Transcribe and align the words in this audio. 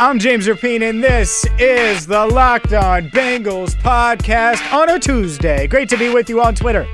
I'm 0.00 0.18
James 0.18 0.48
Rapien, 0.48 0.82
and 0.88 1.04
this 1.04 1.44
is 1.58 2.06
the 2.06 2.26
Locked 2.26 2.72
On 2.72 3.08
Bengals 3.10 3.74
podcast 3.76 4.72
on 4.72 4.90
a 4.90 4.98
Tuesday. 4.98 5.68
Great 5.68 5.88
to 5.88 5.96
be 5.96 6.12
with 6.12 6.28
you 6.28 6.42
on 6.42 6.56
Twitter 6.56 6.84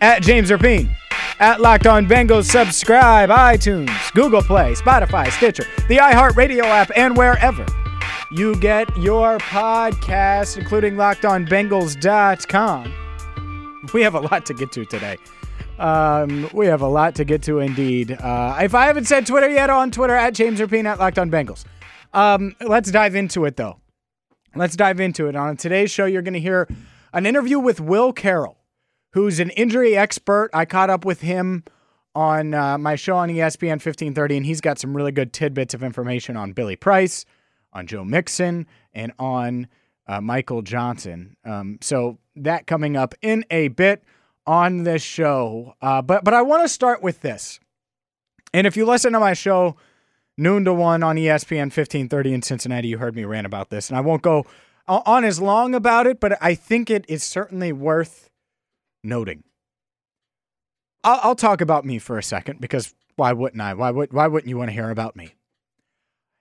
at 0.00 0.22
James 0.22 0.50
Rapien, 0.50 0.88
at 1.40 1.60
Locked 1.60 1.88
On 1.88 2.06
Bengals. 2.06 2.44
Subscribe, 2.44 3.30
iTunes, 3.30 4.12
Google 4.12 4.42
Play, 4.42 4.74
Spotify, 4.74 5.28
Stitcher, 5.32 5.64
the 5.88 5.96
iHeartRadio 5.96 6.62
app, 6.62 6.92
and 6.96 7.16
wherever 7.16 7.66
you 8.30 8.54
get 8.60 8.96
your 8.96 9.38
podcast, 9.38 10.58
including 10.58 10.94
LockedOnBengals.com. 10.94 12.94
We 13.92 14.02
have 14.02 14.14
a 14.14 14.20
lot 14.20 14.46
to 14.46 14.54
get 14.54 14.70
to 14.72 14.84
today. 14.84 15.16
Um, 15.78 16.48
we 16.52 16.66
have 16.66 16.82
a 16.82 16.88
lot 16.88 17.16
to 17.16 17.24
get 17.24 17.42
to 17.44 17.58
indeed. 17.58 18.12
Uh, 18.12 18.58
if 18.60 18.76
I 18.76 18.86
haven't 18.86 19.06
said 19.06 19.26
Twitter 19.26 19.48
yet, 19.48 19.70
on 19.70 19.90
Twitter 19.90 20.14
at 20.14 20.34
James 20.34 20.60
Rapien 20.60 20.84
at 20.84 21.00
Locked 21.00 21.18
On 21.18 21.28
Bengals. 21.30 21.64
Um, 22.12 22.56
let's 22.60 22.90
dive 22.90 23.14
into 23.14 23.44
it 23.44 23.56
though. 23.56 23.80
Let's 24.54 24.76
dive 24.76 25.00
into 25.00 25.28
it. 25.28 25.36
On 25.36 25.56
today's 25.56 25.90
show, 25.90 26.06
you're 26.06 26.22
going 26.22 26.34
to 26.34 26.40
hear 26.40 26.68
an 27.12 27.26
interview 27.26 27.58
with 27.58 27.80
Will 27.80 28.12
Carroll, 28.12 28.58
who's 29.12 29.40
an 29.40 29.50
injury 29.50 29.96
expert. 29.96 30.50
I 30.52 30.64
caught 30.64 30.90
up 30.90 31.04
with 31.04 31.20
him 31.20 31.64
on 32.14 32.54
uh, 32.54 32.78
my 32.78 32.96
show 32.96 33.16
on 33.16 33.28
ESPN 33.28 33.72
1530, 33.72 34.38
and 34.38 34.46
he's 34.46 34.60
got 34.60 34.78
some 34.78 34.96
really 34.96 35.12
good 35.12 35.32
tidbits 35.32 35.74
of 35.74 35.82
information 35.82 36.36
on 36.36 36.52
Billy 36.52 36.76
Price, 36.76 37.24
on 37.72 37.86
Joe 37.86 38.04
Mixon, 38.04 38.66
and 38.92 39.12
on 39.18 39.68
uh, 40.06 40.20
Michael 40.20 40.62
Johnson. 40.62 41.36
Um, 41.44 41.78
so 41.80 42.18
that 42.34 42.66
coming 42.66 42.96
up 42.96 43.14
in 43.20 43.44
a 43.50 43.68
bit 43.68 44.02
on 44.46 44.84
this 44.84 45.02
show. 45.02 45.74
Uh, 45.82 46.02
but 46.02 46.24
but 46.24 46.34
I 46.34 46.42
want 46.42 46.64
to 46.64 46.68
start 46.68 47.02
with 47.02 47.20
this. 47.20 47.60
And 48.54 48.66
if 48.66 48.76
you 48.76 48.86
listen 48.86 49.12
to 49.12 49.20
my 49.20 49.34
show 49.34 49.76
noon 50.38 50.64
to 50.64 50.72
one 50.72 51.02
on 51.02 51.16
ESPN 51.16 51.64
1530 51.64 52.34
in 52.34 52.42
Cincinnati. 52.42 52.88
You 52.88 52.98
heard 52.98 53.16
me 53.16 53.24
rant 53.24 53.46
about 53.46 53.70
this, 53.70 53.90
and 53.90 53.98
I 53.98 54.00
won't 54.00 54.22
go 54.22 54.46
on 54.86 55.24
as 55.24 55.40
long 55.40 55.74
about 55.74 56.06
it, 56.06 56.20
but 56.20 56.38
I 56.40 56.54
think 56.54 56.88
it 56.88 57.04
is 57.08 57.22
certainly 57.22 57.72
worth 57.72 58.30
noting. 59.04 59.42
I'll, 61.04 61.20
I'll 61.22 61.34
talk 61.34 61.60
about 61.60 61.84
me 61.84 61.98
for 61.98 62.16
a 62.16 62.22
second 62.22 62.60
because 62.60 62.94
why 63.16 63.32
wouldn't 63.32 63.60
I? 63.60 63.74
Why 63.74 63.90
would 63.90 64.12
why 64.12 64.28
wouldn't 64.28 64.48
you 64.48 64.56
want 64.56 64.68
to 64.68 64.74
hear 64.74 64.90
about 64.90 65.16
me? 65.16 65.34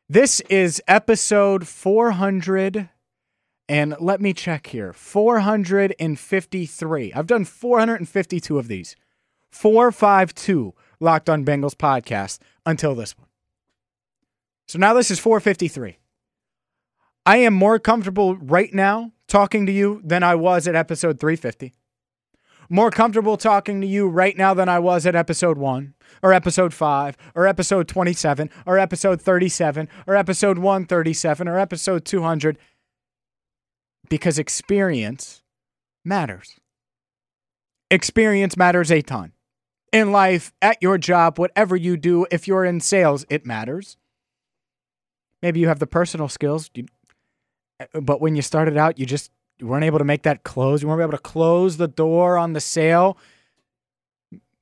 This 0.08 0.40
is 0.42 0.82
episode 0.88 1.68
400 1.68 2.90
and 3.70 3.96
let 4.00 4.22
me 4.22 4.34
check 4.34 4.68
here. 4.68 4.94
453. 4.94 7.14
I've 7.14 7.28
done 7.28 7.44
452 7.44 8.58
of 8.58 8.70
these. 8.70 8.96
452 9.52 10.74
Locked 11.00 11.30
on 11.30 11.46
Bengals 11.46 11.76
podcast 11.76 12.40
until 12.66 12.96
this 12.96 13.16
one. 13.18 13.27
So 14.68 14.78
now 14.80 14.94
this 14.94 15.10
is 15.10 15.20
453. 15.20 15.98
I 17.26 17.38
am 17.38 17.54
more 17.54 17.80
comfortable 17.80 18.36
right 18.38 18.74
now 18.74 19.12
talking 19.28 19.66
to 19.66 19.72
you 19.72 20.02
than 20.04 20.24
I 20.24 20.36
was 20.36 20.68
at 20.68 20.76
episode 20.76 21.20
350. 21.20 21.74
More 22.70 22.92
comfortable 22.92 23.38
talking 23.38 23.80
to 23.80 23.88
you 23.88 24.10
right 24.10 24.36
now 24.36 24.54
than 24.54 24.68
I 24.68 24.80
was 24.80 25.06
at 25.06 25.16
episode 25.16 25.58
1 25.58 25.94
or 26.22 26.34
episode 26.34 26.74
5 26.74 27.16
or 27.34 27.48
episode 27.48 27.88
27 27.88 28.50
or 28.66 28.78
episode 28.78 29.22
37 29.22 29.88
or 30.06 30.16
episode 30.16 30.58
137 30.58 31.48
or 31.48 31.58
episode 31.58 32.04
200 32.04 32.58
because 34.10 34.38
experience 34.38 35.44
matters. 36.04 36.56
Experience 37.90 38.58
matters 38.58 38.92
a 38.92 39.02
ton. 39.02 39.32
In 39.94 40.12
life, 40.12 40.52
at 40.62 40.78
your 40.82 40.98
job, 40.98 41.40
whatever 41.40 41.78
you 41.78 41.96
do, 41.96 42.28
if 42.30 42.50
you're 42.50 42.66
in 42.66 42.82
sales, 42.82 43.26
it 43.30 43.46
matters. 43.46 43.96
Maybe 45.42 45.60
you 45.60 45.68
have 45.68 45.80
the 45.80 45.88
personal 45.88 46.28
skills, 46.28 46.70
uh, 47.80 48.00
but 48.00 48.22
when 48.22 48.36
you 48.36 48.42
started 48.42 48.78
out, 48.78 48.98
you 48.98 49.06
just 49.06 49.32
you 49.60 49.68
weren't 49.68 49.84
able 49.84 50.00
to 50.00 50.06
make 50.06 50.24
that 50.24 50.44
close. 50.44 50.82
You 50.82 50.88
weren't 50.88 51.02
able 51.02 51.12
to 51.12 51.18
close 51.18 51.78
the 51.78 51.88
door 51.88 52.38
on 52.38 52.54
the 52.54 52.62
sale. 52.62 53.18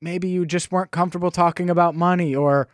Maybe 0.02 0.30
you 0.30 0.46
just 0.46 0.72
weren't 0.72 0.92
comfortable 0.92 1.32
talking 1.32 1.70
about 1.70 1.96
money, 1.96 2.36
or 2.36 2.68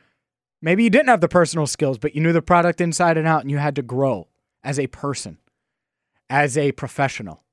maybe 0.61 0.83
you 0.83 0.89
didn't 0.89 1.09
have 1.09 1.21
the 1.21 1.27
personal 1.27 1.67
skills, 1.67 1.97
but 1.97 2.15
you 2.15 2.21
knew 2.21 2.33
the 2.33 2.41
product 2.41 2.81
inside 2.81 3.17
and 3.17 3.27
out 3.27 3.41
and 3.41 3.51
you 3.51 3.57
had 3.57 3.75
to 3.75 3.81
grow 3.81 4.27
as 4.63 4.79
a 4.79 4.87
person, 4.87 5.37
as 6.29 6.57
a 6.57 6.71
professional. 6.73 7.43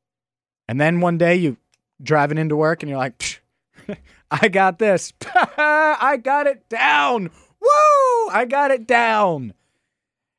And 0.67 0.81
then 0.81 1.01
one 1.01 1.17
day 1.17 1.37
you 1.37 1.57
driving 2.03 2.39
into 2.39 2.57
work 2.57 2.83
and 2.83 2.91
you're 2.91 2.99
like, 2.99 3.43
I 4.31 4.49
got 4.49 4.79
this. 4.79 5.13
I 5.57 6.19
got 6.23 6.47
it 6.47 6.69
down. 6.69 7.31
Woo! 7.61 8.31
I 8.31 8.47
got 8.49 8.71
it 8.71 8.87
down. 8.87 9.55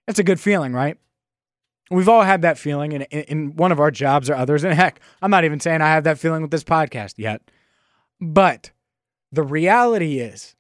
That's 0.10 0.18
a 0.18 0.24
good 0.24 0.40
feeling, 0.40 0.74
right? 0.74 0.98
We've 1.92 2.10
all 2.10 2.24
had 2.24 2.42
that 2.42 2.58
feeling 2.58 2.94
in, 2.94 3.04
in, 3.04 3.22
in, 3.26 3.56
one 3.56 3.72
of 3.72 3.80
our 3.80 3.92
jobs 3.92 4.28
or 4.28 4.34
others. 4.34 4.64
And 4.64 4.74
heck, 4.74 5.00
I'm 5.22 5.30
not 5.30 5.46
even 5.46 5.60
saying 5.60 5.82
I 5.82 5.90
have 5.90 6.04
that 6.06 6.18
feeling 6.18 6.42
with 6.42 6.50
this 6.50 6.64
podcast 6.64 7.14
yet. 7.18 7.44
But 8.20 8.72
the 9.32 9.44
reality 9.44 10.18
is, 10.18 10.56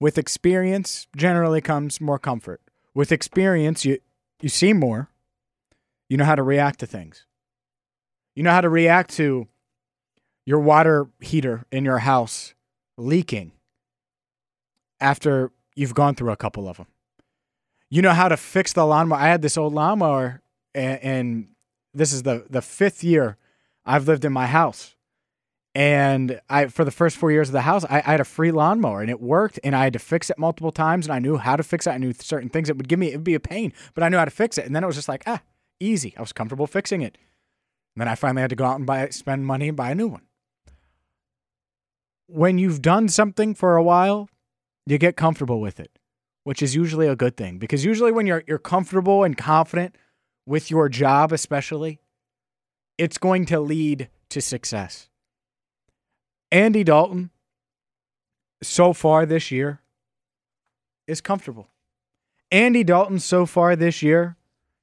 with 0.00 0.18
experience 0.18 1.06
generally 1.16 1.60
comes 1.60 2.00
more 2.00 2.18
comfort. 2.18 2.60
With 2.92 3.12
experience, 3.12 3.84
you, 3.84 4.00
you 4.40 4.48
see 4.48 4.72
more. 4.72 5.08
You 6.08 6.16
know 6.16 6.24
how 6.24 6.34
to 6.34 6.42
react 6.42 6.80
to 6.80 6.86
things. 6.88 7.24
You 8.34 8.42
know 8.42 8.50
how 8.50 8.62
to 8.62 8.68
react 8.68 9.12
to 9.12 9.46
your 10.44 10.58
water 10.58 11.06
heater 11.20 11.66
in 11.70 11.84
your 11.84 11.98
house 11.98 12.52
leaking 12.98 13.52
after 14.98 15.52
you've 15.76 15.94
gone 15.94 16.16
through 16.16 16.32
a 16.32 16.36
couple 16.36 16.68
of 16.68 16.76
them 16.76 16.88
you 17.90 18.02
know 18.02 18.12
how 18.12 18.28
to 18.28 18.36
fix 18.36 18.72
the 18.72 18.86
lawnmower. 18.86 19.18
I 19.18 19.28
had 19.28 19.42
this 19.42 19.58
old 19.58 19.74
lawnmower, 19.74 20.40
and, 20.74 21.02
and 21.02 21.48
this 21.92 22.12
is 22.12 22.22
the 22.22 22.46
the 22.48 22.62
fifth 22.62 23.02
year 23.02 23.36
I've 23.84 24.06
lived 24.06 24.24
in 24.24 24.32
my 24.32 24.46
house. 24.46 24.94
And 25.72 26.40
I, 26.48 26.66
for 26.66 26.84
the 26.84 26.90
first 26.90 27.16
four 27.16 27.30
years 27.30 27.48
of 27.48 27.52
the 27.52 27.60
house, 27.60 27.84
I, 27.84 27.98
I, 27.98 28.10
had 28.10 28.20
a 28.20 28.24
free 28.24 28.50
lawnmower 28.50 29.02
and 29.02 29.10
it 29.10 29.20
worked. 29.20 29.60
And 29.62 29.76
I 29.76 29.84
had 29.84 29.92
to 29.92 30.00
fix 30.00 30.28
it 30.28 30.36
multiple 30.36 30.72
times, 30.72 31.06
and 31.06 31.12
I 31.12 31.20
knew 31.20 31.36
how 31.36 31.54
to 31.54 31.62
fix 31.62 31.86
it. 31.86 31.90
I 31.90 31.98
knew 31.98 32.12
certain 32.12 32.48
things 32.48 32.68
it 32.68 32.76
would 32.76 32.88
give 32.88 32.98
me. 32.98 33.12
It 33.12 33.16
would 33.16 33.24
be 33.24 33.34
a 33.34 33.40
pain, 33.40 33.72
but 33.94 34.02
I 34.02 34.08
knew 34.08 34.16
how 34.16 34.24
to 34.24 34.32
fix 34.32 34.58
it. 34.58 34.66
And 34.66 34.74
then 34.74 34.82
it 34.82 34.88
was 34.88 34.96
just 34.96 35.08
like 35.08 35.22
ah, 35.26 35.42
easy. 35.78 36.14
I 36.16 36.20
was 36.20 36.32
comfortable 36.32 36.66
fixing 36.66 37.02
it. 37.02 37.16
And 37.94 38.00
then 38.00 38.08
I 38.08 38.14
finally 38.14 38.40
had 38.40 38.50
to 38.50 38.56
go 38.56 38.64
out 38.64 38.76
and 38.76 38.86
buy, 38.86 39.08
spend 39.10 39.46
money 39.46 39.68
and 39.68 39.76
buy 39.76 39.90
a 39.90 39.94
new 39.94 40.08
one. 40.08 40.22
When 42.26 42.58
you've 42.58 42.82
done 42.82 43.08
something 43.08 43.54
for 43.54 43.76
a 43.76 43.82
while, 43.82 44.28
you 44.86 44.98
get 44.98 45.16
comfortable 45.16 45.60
with 45.60 45.78
it 45.80 45.99
which 46.50 46.62
is 46.62 46.74
usually 46.74 47.06
a 47.06 47.14
good 47.14 47.36
thing 47.36 47.58
because 47.58 47.84
usually 47.84 48.10
when 48.10 48.26
you're 48.26 48.42
you're 48.48 48.58
comfortable 48.58 49.22
and 49.22 49.36
confident 49.36 49.94
with 50.46 50.68
your 50.68 50.88
job 50.88 51.30
especially, 51.30 52.00
it's 52.98 53.18
going 53.18 53.46
to 53.46 53.60
lead 53.60 54.08
to 54.30 54.40
success. 54.40 55.08
Andy 56.50 56.82
Dalton 56.82 57.30
so 58.64 58.92
far 58.92 59.26
this 59.26 59.52
year 59.52 59.80
is 61.06 61.20
comfortable. 61.20 61.68
Andy 62.50 62.82
Dalton 62.82 63.20
so 63.20 63.46
far 63.46 63.76
this 63.76 64.02
year 64.02 64.36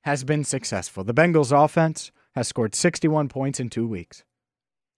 has 0.03 0.23
been 0.23 0.45
successful. 0.45 1.03
The 1.03 1.13
Bengals 1.13 1.51
offense 1.51 2.13
has 2.33 2.47
scored 2.47 2.75
61 2.75 3.27
points 3.27 3.59
in 3.59 3.69
2 3.69 3.85
weeks. 3.85 4.23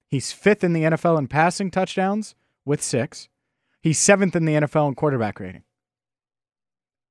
He's 0.08 0.32
5th 0.32 0.64
in 0.64 0.74
the 0.74 0.84
NFL 0.84 1.18
in 1.18 1.30
passing 1.30 1.72
touchdowns 1.72 2.36
with 2.64 2.84
6. 2.84 3.28
He's 3.82 4.00
7th 4.00 4.36
in 4.36 4.46
the 4.46 4.54
NFL 4.54 4.90
in 4.90 4.94
quarterback 4.94 5.40
rating. 5.40 5.64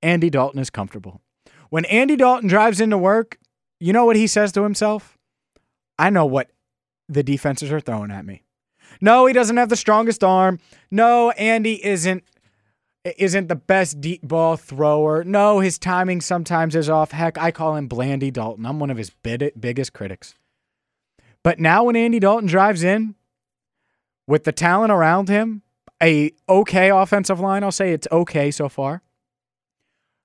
Andy 0.03 0.31
Dalton 0.31 0.61
is 0.61 0.71
comfortable. 0.71 1.21
When 1.71 1.85
Andy 1.87 2.17
Dalton 2.17 2.49
drives 2.49 2.81
into 2.81 2.97
work, 2.97 3.39
you 3.81 3.93
know 3.93 4.05
what 4.05 4.17
he 4.17 4.27
says 4.27 4.53
to 4.53 4.63
himself? 4.63 5.19
I 5.99 6.11
know 6.11 6.27
what 6.27 6.51
the 7.09 7.23
defenses 7.23 7.73
are 7.73 7.81
throwing 7.81 8.11
at 8.11 8.25
me. 8.25 8.43
No, 9.01 9.27
he 9.27 9.33
doesn't 9.33 9.57
have 9.57 9.69
the 9.69 9.77
strongest 9.77 10.25
arm. 10.25 10.59
No, 10.91 11.31
Andy 11.33 11.85
isn't 11.85 12.25
isn't 13.17 13.49
the 13.49 13.57
best 13.57 14.01
deep 14.01 14.23
ball 14.23 14.57
thrower. 14.57 15.25
No, 15.25 15.61
his 15.61 15.79
timing 15.79 16.21
sometimes 16.21 16.75
is 16.75 16.91
off. 16.91 17.13
Heck, 17.13 17.39
I 17.39 17.51
call 17.51 17.77
him 17.77 17.87
Blandy 17.87 18.31
Dalton. 18.31 18.67
I'm 18.67 18.79
one 18.81 18.91
of 18.91 18.99
his 18.99 19.11
biggest 19.11 19.93
critics. 19.93 20.35
But 21.43 21.59
now 21.59 21.85
when 21.85 21.97
Andy 21.97 22.19
Dalton 22.19 22.49
drives 22.49 22.83
in 22.83 23.15
with 24.27 24.45
the 24.45 24.53
talent 24.53 24.93
around 24.93 25.29
him, 25.29 25.63
a 26.03 26.33
okay 26.49 26.91
offensive 26.91 27.41
line, 27.41 27.63
I'll 27.63 27.73
say 27.73 27.93
it's 27.93 28.09
okay 28.13 28.51
so 28.51 28.69
far 28.69 29.03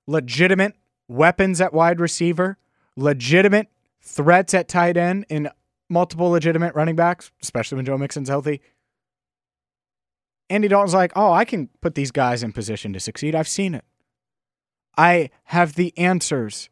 legitimate 0.06 0.74
weapons 1.08 1.60
at 1.60 1.72
wide 1.72 2.00
receiver, 2.00 2.58
legitimate 2.96 3.68
threats 4.00 4.54
at 4.54 4.68
tight 4.68 4.96
end 4.96 5.26
in 5.28 5.48
multiple 5.88 6.28
legitimate 6.30 6.74
running 6.74 6.96
backs, 6.96 7.30
especially 7.42 7.76
when 7.76 7.84
Joe 7.84 7.98
Mixon's 7.98 8.28
healthy. 8.28 8.60
Andy 10.50 10.68
Dalton's 10.68 10.94
like, 10.94 11.12
oh, 11.16 11.32
I 11.32 11.44
can 11.44 11.68
put 11.80 11.94
these 11.94 12.10
guys 12.10 12.42
in 12.42 12.52
position 12.52 12.92
to 12.92 13.00
succeed. 13.00 13.34
I've 13.34 13.48
seen 13.48 13.74
it. 13.74 13.84
I 14.96 15.30
have 15.44 15.74
the 15.74 15.96
answers 15.98 16.68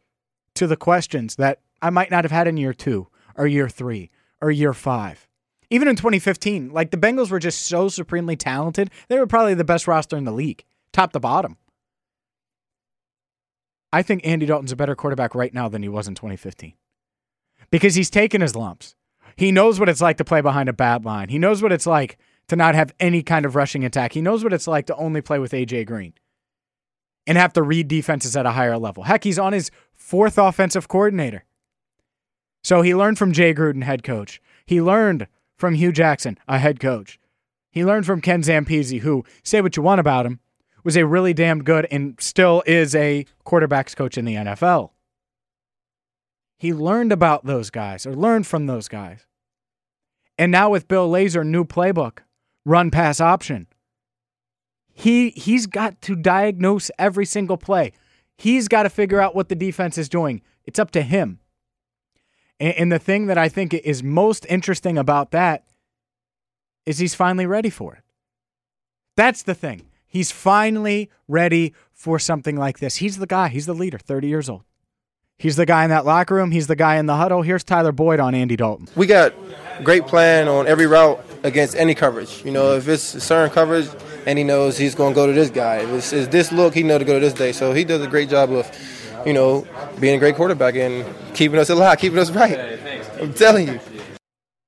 to 0.55 0.67
the 0.67 0.77
questions 0.77 1.37
that 1.37 1.61
I 1.81 1.91
might 1.91 2.11
not 2.11 2.25
have 2.25 2.31
had 2.31 2.47
in 2.47 2.57
year 2.57 2.75
two 2.75 3.09
or 3.37 3.47
year 3.47 3.69
three 3.69 4.11
or 4.41 4.51
year 4.51 4.75
five. 4.75 5.27
Even 5.71 5.89
in 5.89 5.97
2015, 5.97 6.71
like 6.71 6.91
the 6.91 6.99
Bengals 6.99 7.31
were 7.31 7.39
just 7.39 7.63
so 7.63 7.89
supremely 7.89 8.37
talented. 8.37 8.91
They 9.09 9.19
were 9.19 9.27
probably 9.27 9.55
the 9.55 9.65
best 9.65 9.89
roster 9.89 10.17
in 10.17 10.25
the 10.25 10.33
league, 10.33 10.65
top 10.93 11.13
to 11.13 11.21
bottom. 11.21 11.57
I 13.93 14.03
think 14.03 14.27
Andy 14.27 14.47
Dalton's 14.47 14.73
a 14.73 14.77
better 14.77 14.95
quarterback 14.95 15.35
right 15.35 15.53
now 15.53 15.69
than 15.69 15.83
he 15.83 15.89
was 15.89 16.09
in 16.09 16.15
2015 16.15 16.75
because 17.71 17.95
he's 17.95 18.11
taken 18.11 18.41
his 18.41 18.57
lumps. 18.57 18.95
He 19.37 19.53
knows 19.53 19.79
what 19.79 19.89
it's 19.89 20.01
like 20.01 20.17
to 20.19 20.25
play 20.25 20.41
behind 20.41 20.69
a 20.69 20.75
bad 20.75 21.05
line. 21.05 21.29
He 21.29 21.39
knows 21.39 21.63
what 21.63 21.73
it's 21.73 21.87
like 21.87 22.19
to 22.49 22.57
not 22.57 22.75
have 22.75 22.95
any 23.01 23.23
kind 23.23 23.47
of 23.47 23.57
rushing 23.57 23.85
attack. 23.85 24.13
He 24.13 24.21
knows 24.21 24.45
what 24.45 24.53
it's 24.53 24.67
like 24.67 24.87
to 24.87 24.97
only 24.97 25.21
play 25.21 25.39
with 25.39 25.53
AJ 25.53 25.87
Green 25.87 26.15
and 27.27 27.39
have 27.39 27.53
to 27.55 27.63
read 27.63 27.89
defenses 27.89 28.37
at 28.37 28.47
a 28.47 28.53
higher 28.53 28.79
level. 28.79 29.05
Heck, 29.05 29.25
he's 29.25 29.39
on 29.39 29.53
his 29.53 29.71
fourth 29.95 30.39
offensive 30.39 30.89
coordinator. 30.89 31.45
So 32.63 32.83
he 32.83 32.95
learned 32.95 33.19
from 33.19 33.33
Jay 33.33 33.55
Gruden, 33.55 33.85
head 33.85 34.03
coach. 34.03 34.41
He 34.67 34.81
learned 34.81 35.27
from 35.57 35.75
Hue 35.75 35.93
Jackson, 35.93 36.39
a 36.49 36.59
head 36.59 36.81
coach. 36.81 37.19
He 37.71 37.85
learned 37.85 38.07
from 38.07 38.21
Ken 38.21 38.43
Zampese, 38.43 39.01
who, 39.01 39.25
say 39.43 39.61
what 39.61 39.77
you 39.77 39.83
want 39.83 40.01
about 40.01 40.27
him, 40.27 40.41
was 40.85 40.97
a 40.97 41.07
really 41.07 41.33
damn 41.33 41.63
good 41.63 41.87
and 41.91 42.17
still 42.21 42.63
is 42.67 42.95
a 42.95 43.27
quarterbacks 43.47 43.95
coach 43.95 44.19
in 44.19 44.25
the 44.25 44.35
NFL. 44.35 44.91
He 46.59 46.73
learned 46.73 47.13
about 47.13 47.45
those 47.45 47.71
guys 47.71 48.07
or 48.07 48.15
learned 48.15 48.47
from 48.47 48.67
those 48.67 48.89
guys. 48.89 49.27
And 50.39 50.53
now 50.53 50.71
with 50.71 50.89
Bill 50.89 51.11
Lazor, 51.11 51.47
new 51.47 51.65
playbook, 51.65 52.19
run 52.65 52.91
pass 52.91 53.21
option. 53.21 53.67
He 54.95 55.31
he's 55.31 55.67
got 55.67 56.01
to 56.03 56.15
diagnose 56.15 56.91
every 56.99 57.25
single 57.25 57.57
play. 57.57 57.93
He's 58.37 58.69
got 58.69 58.85
to 58.85 58.91
figure 58.91 59.21
out 59.21 59.35
what 59.35 59.49
the 59.49 59.55
defense 59.55 59.97
is 59.99 60.09
doing. 60.09 60.43
It's 60.65 60.79
up 60.79 60.91
to 60.93 61.03
him. 61.03 61.41
And, 62.61 62.75
and 62.75 62.93
the 62.93 62.99
thing 62.99 63.27
that 63.27 63.39
I 63.39 63.49
think 63.49 63.75
is 63.75 64.03
most 64.03 64.47
interesting 64.49 64.99
about 64.99 65.31
that 65.33 65.65
is 66.87 66.99
he's 66.99 67.15
finally 67.15 67.47
ready 67.47 67.71
for 67.71 67.95
it. 67.95 68.03
That's 69.17 69.43
the 69.43 69.55
thing. 69.55 69.89
He's 70.13 70.31
finally 70.31 71.09
ready 71.27 71.73
for 71.95 72.19
something 72.19 72.55
like 72.55 72.81
this. 72.81 72.97
He's 72.97 73.17
the 73.17 73.27
guy. 73.27 73.49
He's 73.49 73.65
the 73.65 73.73
leader, 73.73 73.97
30 73.97 74.29
years 74.29 74.51
old. 74.51 74.63
He's 75.39 75.57
the 75.57 75.65
guy 75.65 75.85
in 75.85 75.91
that 75.91 76.05
locker 76.05 76.35
room. 76.35 76.51
He's 76.51 76.67
the 76.67 76.77
guy 76.77 76.97
in 76.97 77.07
the 77.07 77.17
huddle. 77.17 77.41
Here's 77.41 77.65
Tyler 77.65 77.93
Boyd 77.93 78.21
on 78.21 78.35
Andy 78.35 78.55
Dalton. 78.55 78.89
We 78.95 79.07
got 79.07 79.33
great 79.83 80.07
plan 80.07 80.49
on 80.49 80.67
every 80.67 80.87
route 80.87 81.25
against 81.45 81.75
any 81.77 81.95
coverage. 81.95 82.45
You 82.45 82.51
know, 82.51 82.75
if 82.75 82.89
it's 82.89 83.03
certain 83.03 83.51
coverage, 83.55 83.89
and 84.27 84.39
he 84.39 84.45
knows 84.45 84.77
he's 84.77 84.95
going 84.95 85.15
to 85.15 85.15
go 85.15 85.27
to 85.27 85.33
this 85.33 85.49
guy. 85.49 85.77
If 85.77 85.89
it's, 85.89 86.13
it's 86.13 86.29
this 86.29 86.53
look, 86.53 86.75
he 86.75 86.83
knows 86.83 86.99
to 86.99 87.07
go 87.07 87.15
to 87.15 87.21
this 87.21 87.33
day. 87.33 87.53
So 87.53 87.73
he 87.73 87.83
does 87.83 88.03
a 88.03 88.07
great 88.07 88.29
job 88.29 88.53
of, 88.53 88.71
you 89.25 89.33
know, 89.33 89.67
being 89.99 90.17
a 90.17 90.19
great 90.19 90.37
quarterback 90.37 90.77
and 90.77 91.07
keeping 91.35 91.59
us 91.59 91.71
alive, 91.71 91.99
keeping 91.99 92.19
us 92.19 92.31
right. 92.31 92.79
I'm 93.19 93.33
telling 93.33 93.67
you. 93.67 93.81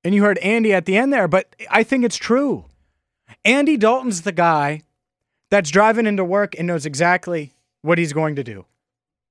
And 0.02 0.14
you 0.14 0.22
heard 0.22 0.38
Andy 0.38 0.72
at 0.72 0.86
the 0.86 0.96
end 0.96 1.12
there, 1.12 1.28
but 1.28 1.54
I 1.70 1.82
think 1.82 2.02
it's 2.02 2.16
true. 2.16 2.64
Andy 3.44 3.76
Dalton's 3.76 4.22
the 4.22 4.32
guy 4.32 4.83
that's 5.54 5.70
driving 5.70 6.06
into 6.06 6.24
work 6.24 6.56
and 6.58 6.66
knows 6.66 6.84
exactly 6.84 7.54
what 7.82 7.96
he's 7.96 8.12
going 8.12 8.34
to 8.34 8.42
do. 8.42 8.66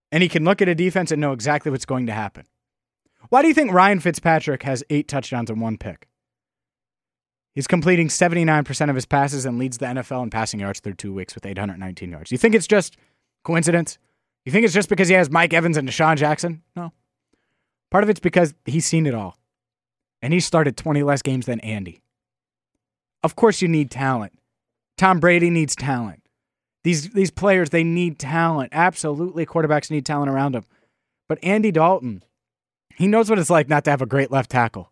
And 0.09 0.23
he 0.23 0.29
can 0.29 0.45
look 0.45 0.61
at 0.61 0.69
a 0.69 0.75
defense 0.75 1.11
and 1.11 1.19
know 1.19 1.33
exactly 1.33 1.69
what's 1.69 1.85
going 1.85 2.05
to 2.05 2.13
happen. 2.13 2.45
Why 3.27 3.41
do 3.41 3.49
you 3.49 3.53
think 3.53 3.73
Ryan 3.73 3.99
Fitzpatrick 3.99 4.63
has 4.63 4.85
eight 4.89 5.09
touchdowns 5.09 5.49
and 5.49 5.59
one 5.59 5.77
pick? 5.77 6.07
He's 7.53 7.67
completing 7.67 8.07
79% 8.07 8.89
of 8.89 8.95
his 8.95 9.05
passes 9.05 9.45
and 9.45 9.59
leads 9.59 9.79
the 9.79 9.87
NFL 9.87 10.23
in 10.23 10.29
passing 10.29 10.61
yards 10.61 10.79
through 10.79 10.93
two 10.93 11.13
weeks 11.13 11.35
with 11.35 11.45
819 11.45 12.11
yards. 12.11 12.31
You 12.31 12.37
think 12.37 12.55
it's 12.55 12.67
just 12.67 12.95
coincidence? 13.43 13.97
You 14.45 14.53
think 14.53 14.63
it's 14.63 14.73
just 14.73 14.87
because 14.87 15.09
he 15.09 15.15
has 15.15 15.29
Mike 15.29 15.53
Evans 15.53 15.75
and 15.75 15.89
DeSean 15.89 16.15
Jackson? 16.15 16.63
No. 16.73 16.93
Part 17.91 18.05
of 18.05 18.09
it's 18.09 18.21
because 18.21 18.53
he's 18.63 18.85
seen 18.85 19.07
it 19.07 19.13
all. 19.13 19.37
And 20.21 20.31
he 20.31 20.39
started 20.39 20.77
20 20.77 21.03
less 21.03 21.21
games 21.21 21.47
than 21.47 21.59
Andy. 21.59 22.01
Of 23.23 23.35
course, 23.35 23.61
you 23.61 23.67
need 23.67 23.91
talent. 23.91 24.31
Tom 24.97 25.19
Brady 25.19 25.49
needs 25.49 25.75
talent. 25.75 26.21
These, 26.83 27.09
these 27.09 27.31
players, 27.31 27.69
they 27.69 27.83
need 27.83 28.19
talent. 28.19 28.69
Absolutely, 28.73 29.45
quarterbacks 29.45 29.89
need 29.89 30.05
talent 30.05 30.29
around 30.29 30.53
them. 30.53 30.65
But 31.29 31.39
Andy 31.41 31.71
Dalton, 31.71 32.23
he 32.95 33.07
knows 33.07 33.29
what 33.29 33.39
it's 33.39 33.49
like 33.49 33.69
not 33.69 33.85
to 33.85 33.91
have 33.91 34.01
a 34.01 34.05
great 34.05 34.31
left 34.31 34.51
tackle. 34.51 34.91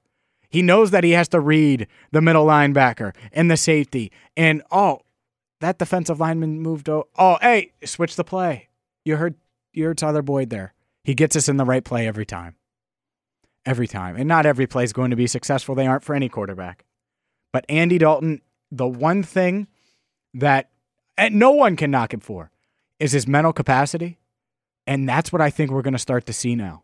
He 0.50 0.62
knows 0.62 0.92
that 0.92 1.03
he 1.03 1.12
has 1.12 1.27
to 1.30 1.39
read 1.39 1.88
the 2.12 2.21
middle 2.21 2.45
linebacker 2.45 3.15
and 3.31 3.50
the 3.50 3.57
safety. 3.57 4.12
And 4.36 4.62
oh, 4.71 5.01
that 5.62 5.77
defensive 5.77 6.19
lineman 6.19 6.59
moved. 6.59 6.89
Oh, 6.89 7.07
oh, 7.18 7.38
hey, 7.42 7.71
switch 7.86 8.15
the 8.15 8.24
play. 8.24 8.68
You 9.06 9.15
heard 9.15 9.36
you 9.74 9.86
heard 9.86 9.98
Tyler 9.98 10.21
Boyd 10.21 10.50
there. 10.50 10.74
He 11.03 11.15
gets 11.15 11.36
us 11.36 11.48
in 11.48 11.57
the 11.57 11.65
right 11.65 11.83
play 11.83 12.07
every 12.07 12.25
time. 12.25 12.56
Every 13.65 13.88
time. 13.88 14.15
And 14.18 14.27
not 14.27 14.45
every 14.45 14.68
play 14.68 14.83
is 14.83 14.94
going 14.94 15.12
to 15.12 15.15
be 15.15 15.27
successful. 15.27 15.74
They 15.74 15.88
aren't 15.88 16.03
for 16.03 16.15
any 16.15 16.30
quarterback. 16.30 16.83
But 17.53 17.65
Andy 17.69 17.98
Dalton, 17.98 18.42
the 18.71 18.88
one 18.88 19.24
thing 19.24 19.68
that 20.33 20.69
and 21.18 21.36
no 21.36 21.51
one 21.51 21.75
can 21.75 21.92
knock 21.92 22.13
him 22.13 22.19
for 22.19 22.51
is 23.00 23.12
his 23.12 23.28
mental 23.28 23.54
capacity. 23.54 24.18
And 24.88 25.07
that's 25.07 25.31
what 25.31 25.42
I 25.42 25.50
think 25.50 25.72
we're 25.72 25.81
going 25.81 25.94
to 25.94 26.00
start 26.00 26.25
to 26.25 26.33
see 26.33 26.56
now. 26.56 26.83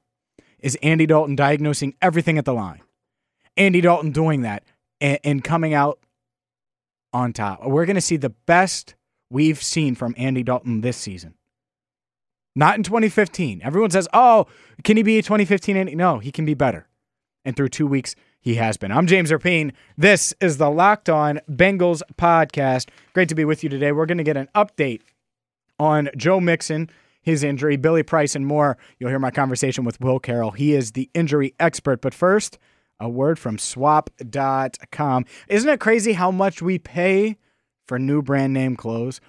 Is 0.60 0.78
Andy 0.82 1.06
Dalton 1.06 1.36
diagnosing 1.36 1.96
everything 2.02 2.38
at 2.38 2.46
the 2.46 2.54
line. 2.54 2.82
Andy 3.56 3.82
Dalton 3.82 4.12
doing 4.12 4.42
that 4.42 4.64
and, 5.02 5.20
and 5.24 5.44
coming 5.44 5.74
out 5.74 6.00
on 7.14 7.34
top. 7.34 7.66
We're 7.66 7.86
going 7.86 7.96
to 7.96 8.02
see 8.02 8.18
the 8.18 8.30
best 8.30 8.96
we've 9.30 9.62
seen 9.62 9.96
from 9.96 10.14
Andy 10.18 10.44
Dalton 10.44 10.82
this 10.82 10.98
season. 10.98 11.36
Not 12.56 12.76
in 12.76 12.84
2015. 12.84 13.62
Everyone 13.64 13.92
says, 13.92 14.08
"Oh, 14.14 14.48
can 14.84 14.98
he 14.98 15.04
be 15.04 15.20
a 15.20 15.22
2015?" 15.22 15.78
Andy? 15.78 15.96
No, 15.96 16.18
he 16.18 16.32
can 16.32 16.46
be 16.46 16.56
better. 16.56 16.88
And 17.46 17.56
through 17.56 17.70
two 17.70 17.88
weeks, 17.88 18.16
he 18.48 18.56
has 18.56 18.78
been. 18.78 18.94
I'm 18.94 19.08
James 19.08 19.30
Rapien. 19.30 19.74
This 19.98 20.34
is 20.40 20.56
the 20.56 20.70
Locked 20.72 21.10
On 21.10 21.42
Bengals 21.52 22.02
podcast. 22.18 22.88
Great 23.12 23.28
to 23.28 23.36
be 23.36 23.44
with 23.44 23.62
you 23.62 23.70
today. 23.70 23.92
We're 23.92 24.06
going 24.06 24.20
to 24.20 24.24
get 24.24 24.38
an 24.38 24.48
update 24.56 25.02
on 25.78 26.10
Joe 26.16 26.40
Mixon, 26.40 26.90
his 27.22 27.44
injury, 27.44 27.76
Billy 27.76 28.04
Price, 28.04 28.38
and 28.38 28.48
more. 28.48 28.78
You'll 29.00 29.10
hear 29.10 29.20
my 29.20 29.32
conversation 29.32 29.84
with 29.84 30.00
Will 30.00 30.18
Carroll. 30.20 30.52
He 30.52 30.74
is 30.74 30.94
the 30.94 31.10
injury 31.14 31.56
expert. 31.60 32.00
But 32.00 32.14
first, 32.14 32.58
a 33.02 33.10
word 33.10 33.38
from 33.38 33.58
swap.com. 33.58 35.26
Isn't 35.50 35.70
it 35.70 35.82
crazy 35.82 36.14
how 36.14 36.32
much 36.32 36.62
we 36.62 36.80
pay 36.80 37.36
for 37.86 38.00
new 38.00 38.22
brand 38.22 38.54
name 38.54 38.78
clothes? 38.78 39.20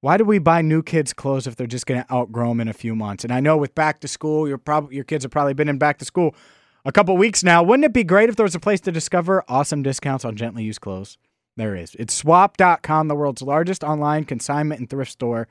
Why 0.00 0.16
do 0.16 0.24
we 0.24 0.38
buy 0.38 0.62
new 0.62 0.84
kids 0.84 1.12
clothes 1.12 1.48
if 1.48 1.56
they're 1.56 1.66
just 1.66 1.86
going 1.86 2.04
to 2.04 2.14
outgrow 2.14 2.50
them 2.50 2.60
in 2.60 2.68
a 2.68 2.72
few 2.72 2.94
months? 2.94 3.24
And 3.24 3.32
I 3.32 3.40
know 3.40 3.56
with 3.56 3.74
back 3.74 3.98
to 3.98 4.06
school, 4.06 4.46
your 4.46 4.58
prob- 4.58 4.92
your 4.92 5.02
kids 5.02 5.24
have 5.24 5.32
probably 5.32 5.54
been 5.54 5.68
in 5.68 5.78
back 5.78 5.98
to 5.98 6.04
school 6.04 6.36
a 6.88 6.92
couple 6.92 7.16
weeks 7.16 7.44
now. 7.44 7.62
Wouldn't 7.62 7.84
it 7.84 7.92
be 7.92 8.02
great 8.02 8.28
if 8.28 8.34
there 8.34 8.44
was 8.44 8.56
a 8.56 8.60
place 8.60 8.80
to 8.80 8.90
discover 8.90 9.44
awesome 9.46 9.84
discounts 9.84 10.24
on 10.24 10.34
gently 10.34 10.64
used 10.64 10.80
clothes? 10.80 11.18
There 11.56 11.76
is. 11.76 11.94
It's 11.98 12.14
swap.com, 12.14 13.06
the 13.06 13.14
world's 13.14 13.42
largest 13.42 13.84
online 13.84 14.24
consignment 14.24 14.80
and 14.80 14.90
thrift 14.90 15.12
store. 15.12 15.46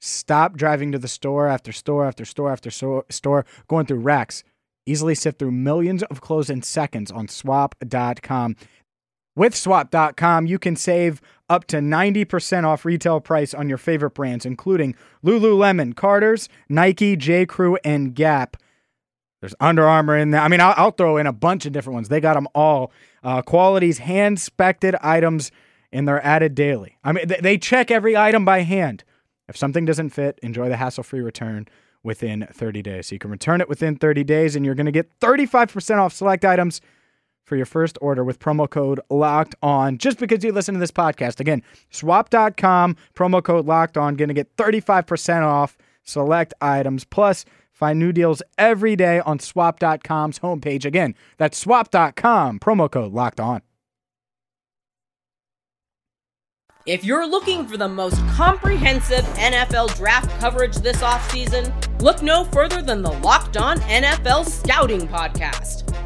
Stop 0.00 0.56
driving 0.56 0.92
to 0.92 0.98
the 0.98 1.08
store 1.08 1.46
after 1.46 1.72
store 1.72 2.06
after 2.06 2.26
store 2.26 2.52
after 2.52 2.70
store, 2.70 3.46
going 3.68 3.86
through 3.86 4.00
racks 4.00 4.44
Easily 4.86 5.14
sift 5.14 5.38
through 5.38 5.52
millions 5.52 6.02
of 6.04 6.20
clothes 6.20 6.50
in 6.50 6.62
seconds 6.62 7.10
on 7.10 7.28
swap.com. 7.28 8.56
With 9.36 9.54
swap.com, 9.54 10.46
you 10.46 10.58
can 10.58 10.74
save 10.74 11.20
up 11.48 11.66
to 11.66 11.76
90% 11.76 12.64
off 12.64 12.84
retail 12.84 13.20
price 13.20 13.54
on 13.54 13.68
your 13.68 13.78
favorite 13.78 14.14
brands, 14.14 14.44
including 14.44 14.96
Lululemon, 15.24 15.94
Carter's, 15.94 16.48
Nike, 16.68 17.14
J. 17.14 17.46
Crew, 17.46 17.78
and 17.84 18.14
Gap. 18.14 18.56
There's 19.40 19.54
Under 19.60 19.86
Armour 19.86 20.16
in 20.16 20.30
there. 20.30 20.40
I 20.40 20.48
mean, 20.48 20.60
I'll, 20.60 20.74
I'll 20.76 20.90
throw 20.90 21.16
in 21.16 21.26
a 21.26 21.32
bunch 21.32 21.66
of 21.66 21.72
different 21.72 21.94
ones. 21.94 22.08
They 22.08 22.20
got 22.20 22.34
them 22.34 22.48
all. 22.54 22.92
Uh, 23.22 23.42
qualities, 23.42 23.98
hand 23.98 24.38
spected 24.38 24.94
items, 25.00 25.50
and 25.92 26.06
they're 26.06 26.24
added 26.24 26.54
daily. 26.54 26.98
I 27.02 27.12
mean, 27.12 27.26
they 27.40 27.58
check 27.58 27.90
every 27.90 28.16
item 28.16 28.44
by 28.44 28.60
hand. 28.60 29.04
If 29.48 29.56
something 29.56 29.84
doesn't 29.84 30.10
fit, 30.10 30.38
enjoy 30.42 30.68
the 30.68 30.76
hassle 30.76 31.02
free 31.02 31.20
return 31.20 31.66
within 32.02 32.46
30 32.52 32.82
days. 32.82 33.08
So 33.08 33.14
you 33.14 33.18
can 33.18 33.30
return 33.30 33.60
it 33.60 33.68
within 33.68 33.96
30 33.96 34.24
days, 34.24 34.56
and 34.56 34.64
you're 34.64 34.74
going 34.74 34.86
to 34.86 34.92
get 34.92 35.10
35% 35.20 35.98
off 35.98 36.12
select 36.12 36.44
items 36.44 36.80
for 37.44 37.56
your 37.56 37.66
first 37.66 37.98
order 38.00 38.22
with 38.22 38.38
promo 38.38 38.70
code 38.70 39.00
locked 39.10 39.56
on 39.60 39.98
just 39.98 40.18
because 40.18 40.44
you 40.44 40.52
listen 40.52 40.74
to 40.74 40.80
this 40.80 40.92
podcast. 40.92 41.40
Again, 41.40 41.62
swap.com, 41.90 42.96
promo 43.14 43.42
code 43.42 43.66
locked 43.66 43.96
on, 43.96 44.14
going 44.14 44.28
to 44.28 44.34
get 44.34 44.54
35% 44.56 45.42
off 45.42 45.76
select 46.04 46.54
items. 46.60 47.04
Plus, 47.04 47.44
find 47.80 47.98
new 47.98 48.12
deals 48.12 48.42
every 48.58 48.94
day 48.94 49.20
on 49.20 49.38
swap.com's 49.40 50.38
homepage. 50.38 50.84
Again, 50.84 51.14
that's 51.38 51.58
swap.com, 51.58 52.60
promo 52.60 52.90
code 52.90 53.12
locked 53.12 53.40
on. 53.40 53.62
If 56.86 57.04
you're 57.04 57.26
looking 57.26 57.66
for 57.66 57.76
the 57.76 57.88
most 57.88 58.16
comprehensive 58.28 59.24
NFL 59.36 59.96
draft 59.96 60.30
coverage 60.40 60.76
this 60.76 61.02
offseason, 61.02 61.72
look 62.00 62.22
no 62.22 62.44
further 62.44 62.80
than 62.82 63.02
the 63.02 63.12
Locked 63.12 63.56
On 63.58 63.78
NFL 63.80 64.46
Scouting 64.46 65.06
Podcast. 65.06 65.99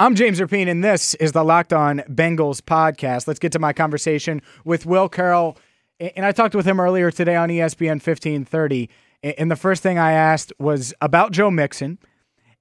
I'm 0.00 0.14
James 0.14 0.40
Rapien, 0.40 0.66
and 0.66 0.82
this 0.82 1.14
is 1.16 1.32
the 1.32 1.44
Locked 1.44 1.74
On 1.74 1.98
Bengals 2.08 2.62
podcast. 2.62 3.28
Let's 3.28 3.38
get 3.38 3.52
to 3.52 3.58
my 3.58 3.74
conversation 3.74 4.40
with 4.64 4.86
Will 4.86 5.10
Carroll. 5.10 5.58
And 6.00 6.24
I 6.24 6.32
talked 6.32 6.54
with 6.54 6.64
him 6.64 6.80
earlier 6.80 7.10
today 7.10 7.36
on 7.36 7.50
ESPN 7.50 8.00
1530. 8.00 8.88
And 9.22 9.50
the 9.50 9.56
first 9.56 9.82
thing 9.82 9.98
I 9.98 10.12
asked 10.12 10.54
was 10.58 10.94
about 11.02 11.32
Joe 11.32 11.50
Mixon 11.50 11.98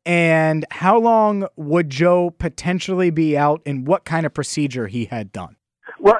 and 0.06 0.66
how 0.70 1.00
long 1.00 1.48
would 1.56 1.90
Joe 1.90 2.32
potentially 2.32 3.10
be 3.10 3.38
out 3.38 3.62
and 3.66 3.88
what 3.88 4.04
kind 4.04 4.26
of 4.26 4.34
procedure 4.34 4.88
he 4.88 5.06
had 5.06 5.32
done. 5.32 5.56
Well, 6.02 6.20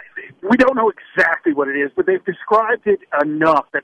we 0.50 0.56
don't 0.56 0.78
know 0.78 0.90
exactly 0.90 1.52
what 1.54 1.68
it 1.68 1.76
is, 1.76 1.92
but 1.98 2.06
they've 2.06 2.24
described 2.24 2.88
it 2.88 3.02
enough 3.22 3.66
that 3.74 3.84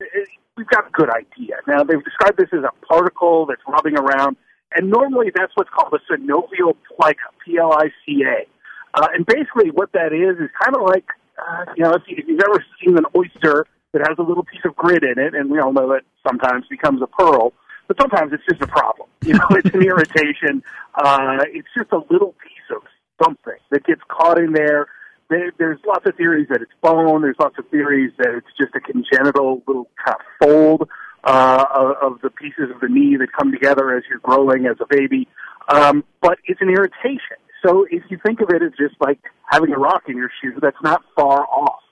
eh, 0.00 0.04
eh, 0.14 0.24
we've 0.56 0.68
got 0.68 0.86
a 0.86 0.90
good 0.92 1.10
idea. 1.10 1.56
Now, 1.66 1.82
they've 1.82 2.04
described 2.04 2.38
this 2.38 2.50
as 2.52 2.62
a 2.62 2.86
particle 2.86 3.46
that's 3.46 3.62
rubbing 3.66 3.98
around, 3.98 4.36
and 4.76 4.90
normally 4.90 5.30
that's 5.34 5.52
what's 5.54 5.70
called 5.70 5.92
a 5.94 6.12
synovial 6.12 6.74
plica, 6.88 7.28
P-L-I-C-A. 7.44 8.46
Uh, 8.94 9.08
and 9.14 9.26
basically 9.26 9.70
what 9.70 9.92
that 9.92 10.12
is 10.12 10.36
is 10.42 10.50
kind 10.62 10.76
of 10.76 10.82
like, 10.82 11.06
uh, 11.38 11.72
you 11.76 11.84
know, 11.84 11.94
if, 11.94 12.02
you, 12.06 12.16
if 12.18 12.26
you've 12.26 12.40
ever 12.40 12.64
seen 12.82 12.96
an 12.96 13.04
oyster– 13.16 13.66
that 13.92 14.06
has 14.06 14.18
a 14.18 14.22
little 14.22 14.44
piece 14.44 14.60
of 14.64 14.76
grit 14.76 15.02
in 15.02 15.18
it, 15.18 15.34
and 15.34 15.50
we 15.50 15.58
all 15.58 15.72
know 15.72 15.88
that 15.88 16.02
sometimes 16.26 16.66
becomes 16.68 17.00
a 17.02 17.06
pearl, 17.06 17.52
but 17.86 17.96
sometimes 18.00 18.32
it's 18.32 18.44
just 18.48 18.60
a 18.60 18.66
problem. 18.66 19.08
You 19.24 19.34
know, 19.34 19.46
it's 19.50 19.74
an 19.74 19.82
irritation. 19.82 20.62
Uh, 20.94 21.38
it's 21.48 21.68
just 21.76 21.90
a 21.92 22.00
little 22.10 22.34
piece 22.42 22.76
of 22.76 22.82
something 23.22 23.58
that 23.70 23.84
gets 23.84 24.02
caught 24.08 24.38
in 24.38 24.52
there. 24.52 24.88
there. 25.30 25.52
There's 25.58 25.78
lots 25.86 26.06
of 26.06 26.16
theories 26.16 26.48
that 26.50 26.60
it's 26.60 26.72
bone. 26.82 27.22
There's 27.22 27.38
lots 27.38 27.58
of 27.58 27.66
theories 27.68 28.12
that 28.18 28.34
it's 28.34 28.52
just 28.58 28.74
a 28.74 28.80
congenital 28.80 29.62
little 29.66 29.88
kind 30.04 30.16
of 30.18 30.48
fold 30.48 30.88
uh, 31.24 31.64
of, 31.74 32.12
of 32.12 32.20
the 32.22 32.30
pieces 32.30 32.70
of 32.74 32.80
the 32.80 32.88
knee 32.88 33.16
that 33.16 33.28
come 33.38 33.52
together 33.52 33.96
as 33.96 34.04
you're 34.08 34.20
growing 34.20 34.66
as 34.66 34.76
a 34.80 34.86
baby. 34.88 35.28
Um, 35.68 36.04
but 36.22 36.38
it's 36.46 36.60
an 36.60 36.68
irritation. 36.68 37.36
So 37.64 37.86
if 37.90 38.02
you 38.08 38.18
think 38.24 38.40
of 38.40 38.50
it 38.50 38.62
as 38.62 38.72
just 38.78 38.94
like 39.00 39.18
having 39.50 39.72
a 39.72 39.78
rock 39.78 40.04
in 40.08 40.16
your 40.16 40.30
shoe, 40.40 40.58
that's 40.60 40.80
not 40.82 41.02
far 41.16 41.46
off. 41.46 41.82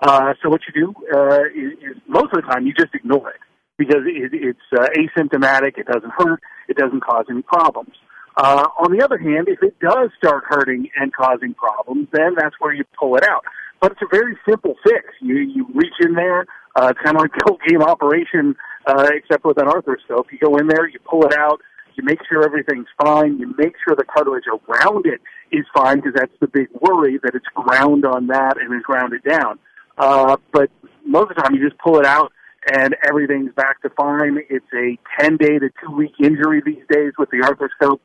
Uh, 0.00 0.34
so 0.42 0.50
what 0.50 0.60
you 0.68 0.86
do 0.86 0.94
uh, 1.14 1.44
is, 1.54 1.72
is 1.96 2.02
most 2.06 2.32
of 2.32 2.42
the 2.42 2.42
time 2.42 2.66
you 2.66 2.72
just 2.74 2.94
ignore 2.94 3.30
it 3.30 3.40
because 3.78 4.02
it, 4.06 4.30
it's 4.32 4.58
uh, 4.78 4.86
asymptomatic. 4.96 5.78
It 5.78 5.86
doesn't 5.86 6.12
hurt. 6.16 6.40
It 6.68 6.76
doesn't 6.76 7.00
cause 7.00 7.26
any 7.30 7.42
problems. 7.42 7.94
Uh, 8.36 8.68
on 8.78 8.96
the 8.96 9.02
other 9.02 9.16
hand, 9.16 9.48
if 9.48 9.62
it 9.62 9.78
does 9.80 10.10
start 10.18 10.44
hurting 10.46 10.90
and 10.96 11.12
causing 11.12 11.54
problems, 11.54 12.06
then 12.12 12.34
that's 12.36 12.54
where 12.58 12.74
you 12.74 12.84
pull 12.98 13.16
it 13.16 13.24
out. 13.24 13.44
But 13.80 13.92
it's 13.92 14.02
a 14.02 14.08
very 14.10 14.36
simple 14.48 14.74
fix. 14.84 15.04
You 15.20 15.36
you 15.36 15.66
reach 15.74 15.94
in 16.00 16.14
there. 16.14 16.46
Uh, 16.76 16.88
it's 16.90 17.00
kind 17.02 17.16
of 17.16 17.22
like 17.22 17.32
the 17.32 17.56
game 17.66 17.82
operation, 17.82 18.54
uh, 18.86 19.08
except 19.14 19.44
with 19.44 19.58
an 19.58 19.66
arthroscope. 19.66 20.30
You 20.30 20.38
go 20.38 20.56
in 20.58 20.68
there, 20.68 20.86
you 20.86 20.98
pull 21.08 21.24
it 21.24 21.32
out, 21.32 21.60
you 21.94 22.04
make 22.04 22.18
sure 22.30 22.44
everything's 22.44 22.88
fine. 23.02 23.38
You 23.38 23.54
make 23.56 23.74
sure 23.82 23.96
the 23.96 24.04
cartilage 24.04 24.44
around 24.46 25.06
it 25.06 25.20
is 25.50 25.64
fine 25.74 25.96
because 25.96 26.12
that's 26.14 26.32
the 26.40 26.48
big 26.48 26.68
worry 26.78 27.18
that 27.22 27.34
it's 27.34 27.46
ground 27.54 28.04
on 28.04 28.26
that 28.26 28.58
and 28.60 28.74
is 28.74 28.82
grounded 28.82 29.22
down. 29.24 29.58
Uh, 29.96 30.36
but 30.52 30.68
most 31.06 31.30
of 31.30 31.36
the 31.36 31.42
time, 31.42 31.54
you 31.54 31.66
just 31.66 31.80
pull 31.80 31.98
it 31.98 32.04
out 32.04 32.30
and 32.74 32.94
everything's 33.08 33.54
back 33.54 33.80
to 33.80 33.88
fine. 33.90 34.38
It's 34.50 34.66
a 34.74 34.98
10 35.18 35.38
day 35.38 35.58
to 35.58 35.70
two 35.82 35.94
week 35.96 36.12
injury 36.22 36.60
these 36.64 36.84
days 36.90 37.12
with 37.18 37.30
the 37.30 37.38
arthroscope. 37.38 38.00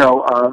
So, 0.00 0.22
uh, 0.22 0.52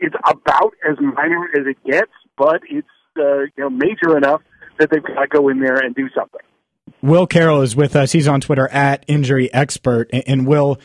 it's 0.00 0.16
about 0.26 0.72
as 0.88 0.96
minor 0.98 1.48
as 1.54 1.66
it 1.66 1.76
gets, 1.84 2.10
but 2.38 2.62
it's, 2.70 2.88
uh, 3.18 3.40
you 3.40 3.50
know, 3.58 3.70
major 3.70 4.16
enough 4.16 4.40
that 4.78 4.90
they've 4.90 5.02
got 5.02 5.20
to 5.20 5.28
go 5.28 5.48
in 5.48 5.60
there 5.60 5.76
and 5.76 5.94
do 5.94 6.08
something. 6.16 6.40
Will 7.02 7.26
Carroll 7.26 7.62
is 7.62 7.74
with 7.74 7.96
us. 7.96 8.12
He's 8.12 8.28
on 8.28 8.40
Twitter 8.40 8.68
at 8.68 9.04
injury 9.08 9.52
expert. 9.52 10.08
And 10.26 10.46
Will, 10.46 10.80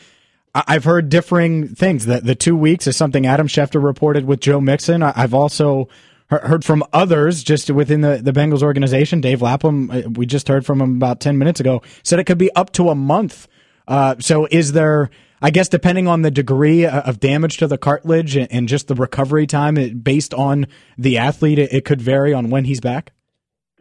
I've 0.52 0.84
heard 0.84 1.08
differing 1.08 1.68
things. 1.68 2.06
That 2.06 2.24
the 2.24 2.34
two 2.34 2.56
weeks 2.56 2.86
is 2.86 2.96
something 2.96 3.24
Adam 3.24 3.46
Schefter 3.46 3.82
reported 3.82 4.24
with 4.24 4.40
Joe 4.40 4.60
Mixon. 4.60 5.02
I've 5.02 5.32
also 5.32 5.88
heard 6.28 6.64
from 6.64 6.84
others 6.92 7.42
just 7.42 7.70
within 7.70 8.02
the, 8.02 8.20
the 8.22 8.32
Bengals 8.32 8.62
organization. 8.62 9.20
Dave 9.20 9.40
Lapham, 9.40 9.90
uh, 9.90 10.02
we 10.10 10.26
just 10.26 10.48
heard 10.48 10.66
from 10.66 10.80
him 10.80 10.96
about 10.96 11.20
10 11.20 11.38
minutes 11.38 11.60
ago, 11.60 11.82
said 12.02 12.18
it 12.18 12.24
could 12.24 12.36
be 12.36 12.52
up 12.54 12.72
to 12.72 12.90
a 12.90 12.94
month. 12.94 13.48
Uh, 13.86 14.16
so 14.18 14.46
is 14.50 14.72
there, 14.72 15.08
I 15.40 15.50
guess, 15.50 15.68
depending 15.68 16.06
on 16.06 16.22
the 16.22 16.30
degree 16.30 16.84
uh, 16.84 17.00
of 17.02 17.20
damage 17.20 17.56
to 17.58 17.66
the 17.66 17.78
cartilage 17.78 18.36
and 18.36 18.68
just 18.68 18.88
the 18.88 18.94
recovery 18.94 19.46
time 19.46 19.78
it, 19.78 20.04
based 20.04 20.34
on 20.34 20.66
the 20.98 21.16
athlete, 21.16 21.58
it, 21.58 21.72
it 21.72 21.84
could 21.86 22.02
vary 22.02 22.34
on 22.34 22.50
when 22.50 22.64
he's 22.66 22.80
back? 22.80 23.12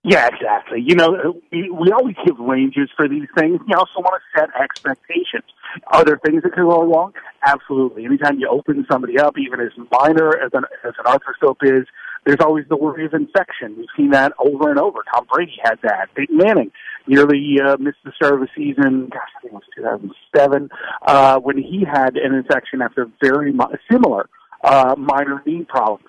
Yeah, 0.03 0.27
exactly. 0.27 0.81
You 0.81 0.95
know, 0.95 1.41
we 1.51 1.91
always 1.91 2.15
give 2.25 2.37
ranges 2.39 2.89
for 2.95 3.07
these 3.09 3.27
things. 3.37 3.59
You 3.67 3.75
also 3.77 3.99
want 3.99 4.21
to 4.21 4.39
set 4.39 4.49
expectations. 4.61 5.43
Are 5.87 6.05
there 6.05 6.19
things 6.23 6.43
that 6.43 6.53
can 6.53 6.63
go 6.63 6.83
wrong? 6.83 7.13
Absolutely. 7.45 8.05
Anytime 8.05 8.39
you 8.39 8.47
open 8.47 8.85
somebody 8.89 9.19
up, 9.19 9.37
even 9.37 9.59
as 9.59 9.71
minor 9.91 10.37
as 10.37 10.51
an, 10.53 10.63
as 10.85 10.93
an 10.97 11.05
arthroscope 11.05 11.57
is, 11.61 11.87
there's 12.25 12.39
always 12.39 12.65
the 12.69 12.77
worry 12.77 13.05
of 13.05 13.13
infection. 13.13 13.75
We've 13.77 13.87
seen 13.95 14.11
that 14.11 14.33
over 14.37 14.69
and 14.69 14.79
over. 14.79 14.99
Tom 15.13 15.25
Brady 15.31 15.57
had 15.63 15.79
that. 15.83 16.13
Peyton 16.15 16.37
Manning 16.37 16.71
nearly 17.07 17.57
uh, 17.65 17.77
missed 17.77 17.99
the 18.03 18.11
start 18.15 18.33
of 18.33 18.41
the 18.41 18.49
season. 18.55 19.09
Gosh, 19.09 19.29
I 19.37 19.41
think 19.41 19.53
it 19.53 19.55
was 19.55 19.63
2007 19.75 20.69
uh, 21.05 21.39
when 21.39 21.57
he 21.57 21.85
had 21.85 22.17
an 22.17 22.33
infection 22.33 22.81
after 22.81 23.09
very 23.21 23.53
similar 23.89 24.29
uh, 24.63 24.95
minor 24.97 25.41
knee 25.45 25.65
problem. 25.67 26.01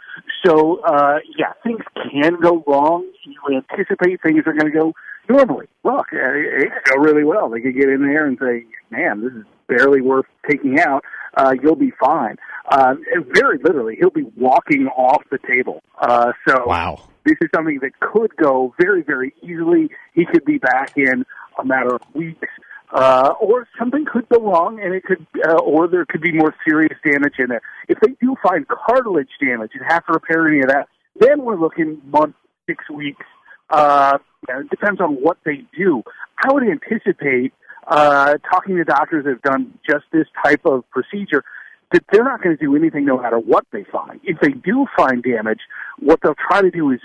So 0.44 0.80
uh, 0.80 1.18
yeah, 1.36 1.52
things 1.62 1.80
can 2.10 2.40
go 2.40 2.62
wrong. 2.66 3.10
You 3.24 3.56
anticipate 3.56 4.22
things 4.22 4.42
are 4.46 4.52
going 4.52 4.72
to 4.72 4.78
go 4.78 4.94
normally. 5.28 5.66
Look, 5.84 6.06
it 6.12 6.72
could 6.84 6.94
go 6.94 7.02
really 7.02 7.24
well. 7.24 7.48
They 7.50 7.60
could 7.60 7.74
get 7.74 7.88
in 7.88 8.02
there 8.02 8.26
and 8.26 8.38
say, 8.40 8.64
"Man, 8.90 9.22
this 9.22 9.32
is 9.32 9.44
barely 9.68 10.00
worth 10.00 10.26
taking 10.48 10.80
out." 10.80 11.04
Uh, 11.36 11.54
you'll 11.62 11.76
be 11.76 11.92
fine. 12.00 12.36
Uh, 12.70 12.94
very 13.34 13.58
literally, 13.62 13.96
he'll 13.98 14.10
be 14.10 14.26
walking 14.36 14.88
off 14.88 15.22
the 15.30 15.38
table. 15.46 15.82
Uh, 16.00 16.32
so 16.46 16.66
wow. 16.66 17.00
this 17.24 17.36
is 17.40 17.48
something 17.54 17.78
that 17.80 17.98
could 18.00 18.34
go 18.36 18.74
very, 18.80 19.02
very 19.02 19.34
easily. 19.42 19.88
He 20.14 20.26
could 20.26 20.44
be 20.44 20.58
back 20.58 20.92
in 20.96 21.24
a 21.58 21.64
matter 21.64 21.94
of 21.94 22.02
weeks. 22.14 22.48
Uh, 22.90 23.34
or 23.40 23.68
something 23.78 24.06
could 24.10 24.26
go 24.30 24.40
wrong, 24.40 24.80
and 24.82 24.94
it 24.94 25.04
could, 25.04 25.26
uh, 25.46 25.60
or 25.60 25.88
there 25.88 26.06
could 26.06 26.22
be 26.22 26.32
more 26.32 26.54
serious 26.66 26.96
damage 27.04 27.34
in 27.38 27.48
there. 27.48 27.60
If 27.86 27.98
they 28.00 28.12
do 28.20 28.34
find 28.42 28.66
cartilage 28.66 29.28
damage 29.40 29.72
and 29.74 29.84
have 29.86 30.06
to 30.06 30.12
repair 30.14 30.48
any 30.48 30.60
of 30.60 30.68
that, 30.68 30.88
then 31.20 31.44
we're 31.44 31.60
looking 31.60 32.00
months, 32.06 32.38
six 32.66 32.88
weeks. 32.88 33.26
Uh, 33.68 34.16
it 34.48 34.70
depends 34.70 35.00
on 35.00 35.16
what 35.16 35.36
they 35.44 35.64
do. 35.76 36.02
I 36.42 36.52
would 36.52 36.62
anticipate 36.62 37.52
uh, 37.86 38.34
talking 38.50 38.76
to 38.76 38.84
doctors 38.84 39.24
that 39.24 39.30
have 39.30 39.42
done 39.42 39.78
just 39.88 40.04
this 40.12 40.26
type 40.44 40.62
of 40.64 40.88
procedure 40.90 41.44
that 41.92 42.04
they're 42.12 42.24
not 42.24 42.42
going 42.42 42.56
to 42.56 42.62
do 42.62 42.76
anything 42.76 43.04
no 43.04 43.20
matter 43.20 43.38
what 43.38 43.64
they 43.72 43.84
find. 43.90 44.20
If 44.24 44.40
they 44.40 44.50
do 44.50 44.86
find 44.96 45.22
damage, 45.22 45.60
what 45.98 46.20
they'll 46.22 46.34
try 46.50 46.62
to 46.62 46.70
do 46.70 46.90
is 46.90 47.00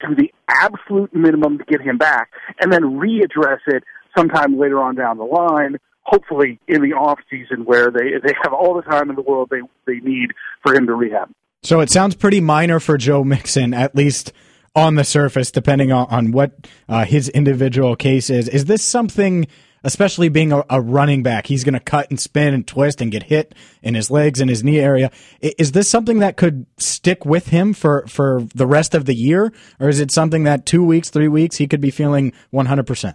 do 0.00 0.14
the 0.14 0.32
absolute 0.48 1.14
minimum 1.14 1.58
to 1.58 1.64
get 1.64 1.80
him 1.80 1.98
back 1.98 2.30
and 2.60 2.72
then 2.72 2.82
readdress 2.82 3.60
it 3.68 3.84
sometime 4.16 4.58
later 4.58 4.80
on 4.82 4.94
down 4.94 5.18
the 5.18 5.24
line, 5.24 5.76
hopefully 6.02 6.60
in 6.68 6.82
the 6.82 6.92
off 6.92 7.18
season 7.30 7.64
where 7.64 7.90
they 7.90 8.18
they 8.22 8.34
have 8.42 8.52
all 8.52 8.74
the 8.74 8.82
time 8.82 9.10
in 9.10 9.16
the 9.16 9.22
world 9.22 9.48
they 9.50 9.60
they 9.86 10.00
need 10.00 10.32
for 10.62 10.74
him 10.74 10.86
to 10.86 10.94
rehab. 10.94 11.30
So 11.62 11.80
it 11.80 11.90
sounds 11.90 12.14
pretty 12.14 12.40
minor 12.40 12.78
for 12.78 12.98
Joe 12.98 13.24
Mixon, 13.24 13.72
at 13.72 13.94
least 13.94 14.32
on 14.76 14.96
the 14.96 15.04
surface, 15.04 15.50
depending 15.50 15.92
on, 15.92 16.06
on 16.10 16.32
what 16.32 16.68
uh, 16.88 17.04
his 17.04 17.28
individual 17.30 17.96
case 17.96 18.28
is. 18.28 18.48
Is 18.48 18.66
this 18.66 18.82
something 18.82 19.46
especially 19.84 20.30
being 20.30 20.50
a, 20.50 20.64
a 20.68 20.80
running 20.80 21.22
back. 21.22 21.46
He's 21.46 21.62
going 21.62 21.74
to 21.74 21.80
cut 21.80 22.10
and 22.10 22.18
spin 22.18 22.54
and 22.54 22.66
twist 22.66 23.00
and 23.00 23.12
get 23.12 23.24
hit 23.24 23.54
in 23.82 23.94
his 23.94 24.10
legs 24.10 24.40
and 24.40 24.50
his 24.50 24.64
knee 24.64 24.80
area. 24.80 25.10
Is 25.40 25.72
this 25.72 25.88
something 25.88 26.18
that 26.18 26.36
could 26.36 26.66
stick 26.78 27.24
with 27.24 27.48
him 27.48 27.74
for, 27.74 28.06
for 28.08 28.48
the 28.54 28.66
rest 28.66 28.94
of 28.94 29.04
the 29.04 29.14
year? 29.14 29.52
Or 29.78 29.88
is 29.88 30.00
it 30.00 30.10
something 30.10 30.42
that 30.44 30.66
two 30.66 30.84
weeks, 30.84 31.10
three 31.10 31.28
weeks, 31.28 31.58
he 31.58 31.68
could 31.68 31.82
be 31.82 31.90
feeling 31.90 32.32
100%? 32.52 33.14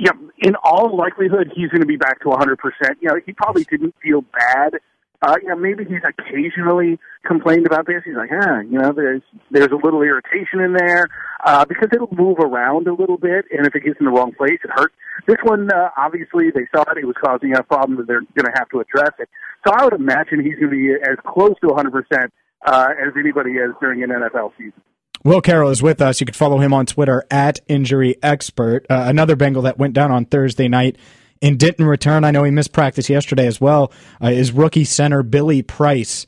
Yeah, 0.00 0.16
in 0.38 0.54
all 0.64 0.96
likelihood, 0.96 1.52
he's 1.54 1.68
going 1.68 1.82
to 1.82 1.86
be 1.86 1.98
back 1.98 2.20
to 2.20 2.28
100%. 2.28 2.56
You 3.02 3.08
know, 3.08 3.20
he 3.26 3.34
probably 3.34 3.64
didn't 3.64 3.94
feel 4.02 4.22
bad 4.22 4.80
Uh, 5.22 5.36
yeah, 5.44 5.52
maybe 5.52 5.84
he's 5.84 6.00
occasionally 6.00 6.98
complained 7.26 7.66
about 7.66 7.86
this. 7.86 8.00
He's 8.06 8.16
like, 8.16 8.30
ah, 8.32 8.60
you 8.60 8.78
know, 8.78 8.92
there's 8.96 9.20
there's 9.50 9.68
a 9.70 9.76
little 9.76 10.00
irritation 10.00 10.60
in 10.60 10.72
there 10.72 11.08
uh, 11.44 11.66
because 11.66 11.90
it'll 11.92 12.08
move 12.16 12.38
around 12.38 12.88
a 12.88 12.94
little 12.94 13.18
bit, 13.18 13.44
and 13.52 13.66
if 13.66 13.74
it 13.74 13.84
gets 13.84 14.00
in 14.00 14.06
the 14.06 14.12
wrong 14.12 14.32
place, 14.32 14.58
it 14.64 14.70
hurts. 14.74 14.94
This 15.28 15.36
one, 15.42 15.68
uh, 15.70 15.90
obviously, 15.98 16.48
they 16.50 16.64
saw 16.74 16.88
it; 16.90 16.96
it 16.96 17.04
was 17.04 17.16
causing 17.22 17.54
a 17.54 17.62
problem 17.62 17.98
that 17.98 18.06
they're 18.06 18.24
going 18.32 18.48
to 18.48 18.56
have 18.56 18.70
to 18.70 18.80
address 18.80 19.12
it. 19.18 19.28
So 19.66 19.74
I 19.76 19.84
would 19.84 19.92
imagine 19.92 20.40
he's 20.40 20.56
going 20.56 20.72
to 20.72 20.76
be 20.76 20.88
as 20.94 21.18
close 21.26 21.52
to 21.60 21.68
100 21.68 21.92
percent 21.92 22.32
uh, 22.64 22.88
as 22.96 23.12
anybody 23.18 23.60
is 23.60 23.76
during 23.78 24.02
an 24.02 24.08
NFL 24.08 24.52
season. 24.56 24.80
Will 25.22 25.42
Carroll 25.42 25.70
is 25.70 25.82
with 25.82 26.00
us. 26.00 26.20
You 26.20 26.24
can 26.24 26.34
follow 26.34 26.58
him 26.58 26.72
on 26.72 26.86
Twitter 26.86 27.24
at 27.30 27.60
Injury 27.68 28.16
Expert. 28.22 28.86
Uh, 28.88 29.04
another 29.06 29.36
Bengal 29.36 29.62
that 29.62 29.76
went 29.76 29.92
down 29.92 30.10
on 30.10 30.24
Thursday 30.24 30.66
night 30.66 30.96
and 31.42 31.58
didn't 31.58 31.84
return. 31.84 32.24
I 32.24 32.30
know 32.30 32.44
he 32.44 32.50
missed 32.50 32.72
practice 32.72 33.10
yesterday 33.10 33.46
as 33.46 33.60
well. 33.60 33.92
Uh, 34.22 34.28
is 34.28 34.52
rookie 34.52 34.84
center 34.84 35.22
Billy 35.22 35.60
Price. 35.60 36.26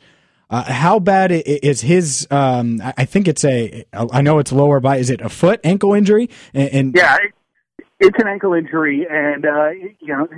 Uh, 0.50 0.70
how 0.70 0.99
bad 0.99 1.32
is 1.32 1.80
his? 1.80 2.28
Um, 2.30 2.82
I 2.82 3.06
think 3.06 3.28
it's 3.28 3.42
a. 3.46 3.87
I 3.94 4.20
know 4.20 4.38
it's 4.38 4.52
lower 4.52 4.80
by. 4.80 4.99
Is 4.99 5.08
it 5.08 5.22
a 5.22 5.30
foot 5.30 5.61
ankle 5.64 5.94
injury? 5.94 6.28
And, 6.52 6.68
and 6.68 6.94
yeah, 6.94 7.16
it's 7.99 8.18
an 8.18 8.28
ankle 8.28 8.52
injury, 8.52 9.06
and 9.11 9.46
uh, 9.46 9.70
you 9.70 10.08
know, 10.08 10.28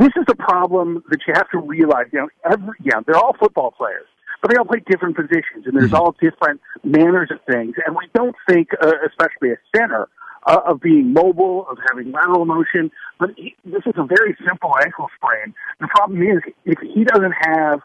this 0.00 0.12
is 0.16 0.24
a 0.28 0.34
problem 0.34 1.04
that 1.10 1.18
you 1.28 1.34
have 1.34 1.50
to 1.50 1.58
realize. 1.58 2.06
You 2.10 2.20
know, 2.20 2.28
every 2.50 2.74
yeah, 2.82 3.00
they're 3.06 3.18
all 3.18 3.36
football 3.38 3.72
players 3.72 4.06
but 4.44 4.50
they 4.50 4.58
all 4.58 4.66
play 4.66 4.82
different 4.86 5.16
positions, 5.16 5.64
and 5.64 5.74
there's 5.74 5.90
mm-hmm. 5.90 6.04
all 6.04 6.14
different 6.20 6.60
manners 6.84 7.30
of 7.30 7.38
things. 7.50 7.76
And 7.86 7.96
we 7.96 8.04
don't 8.14 8.36
think, 8.46 8.68
uh, 8.78 8.92
especially 9.08 9.52
a 9.52 9.56
center, 9.74 10.06
uh, 10.46 10.60
of 10.66 10.82
being 10.82 11.14
mobile, 11.14 11.66
of 11.70 11.78
having 11.88 12.12
lateral 12.12 12.44
motion. 12.44 12.90
But 13.18 13.30
he, 13.38 13.56
this 13.64 13.80
is 13.86 13.94
a 13.96 14.04
very 14.04 14.36
simple 14.46 14.74
ankle 14.84 15.08
sprain. 15.16 15.54
The 15.80 15.88
problem 15.96 16.20
is, 16.20 16.42
if 16.66 16.78
he 16.80 17.04
doesn't 17.04 17.32
have 17.40 17.80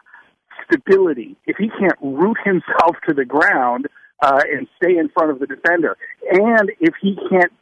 stability, 0.66 1.34
if 1.46 1.56
he 1.56 1.70
can't 1.70 1.96
root 2.02 2.36
himself 2.44 2.96
to 3.08 3.14
the 3.14 3.24
ground 3.24 3.86
uh, 4.22 4.42
and 4.52 4.68
stay 4.76 4.98
in 4.98 5.08
front 5.08 5.30
of 5.30 5.38
the 5.38 5.46
defender, 5.46 5.96
and 6.30 6.72
if 6.78 6.92
he 7.00 7.16
can't 7.30 7.52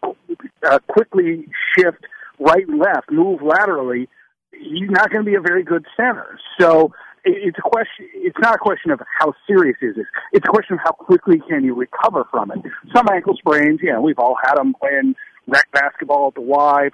uh, 0.68 0.80
quickly 0.88 1.46
shift 1.76 2.04
right 2.40 2.66
and 2.66 2.80
left, 2.80 3.12
move 3.12 3.42
laterally, 3.42 4.08
he's 4.50 4.90
not 4.90 5.08
going 5.10 5.24
to 5.24 5.30
be 5.30 5.36
a 5.36 5.40
very 5.40 5.62
good 5.62 5.86
center. 5.96 6.36
So 6.60 6.92
it's 7.24 7.58
a 7.58 7.62
question. 7.62 8.08
It's 8.14 8.38
not 8.40 8.54
a 8.54 8.58
question 8.58 8.90
of 8.90 9.00
how 9.18 9.34
serious 9.46 9.76
is 9.82 9.96
it. 9.96 10.06
It's 10.32 10.44
a 10.46 10.50
question 10.50 10.74
of 10.74 10.80
how 10.84 10.92
quickly 10.92 11.40
can 11.48 11.64
you 11.64 11.74
recover 11.74 12.24
from 12.30 12.50
it. 12.52 12.58
Some 12.94 13.06
ankle 13.12 13.36
sprains, 13.36 13.80
yeah, 13.82 13.98
we've 13.98 14.18
all 14.18 14.36
had 14.42 14.56
them 14.56 14.74
playing 14.78 15.14
rec 15.46 15.70
basketball 15.72 16.28
at 16.28 16.34
the 16.34 16.42
Y. 16.42 16.90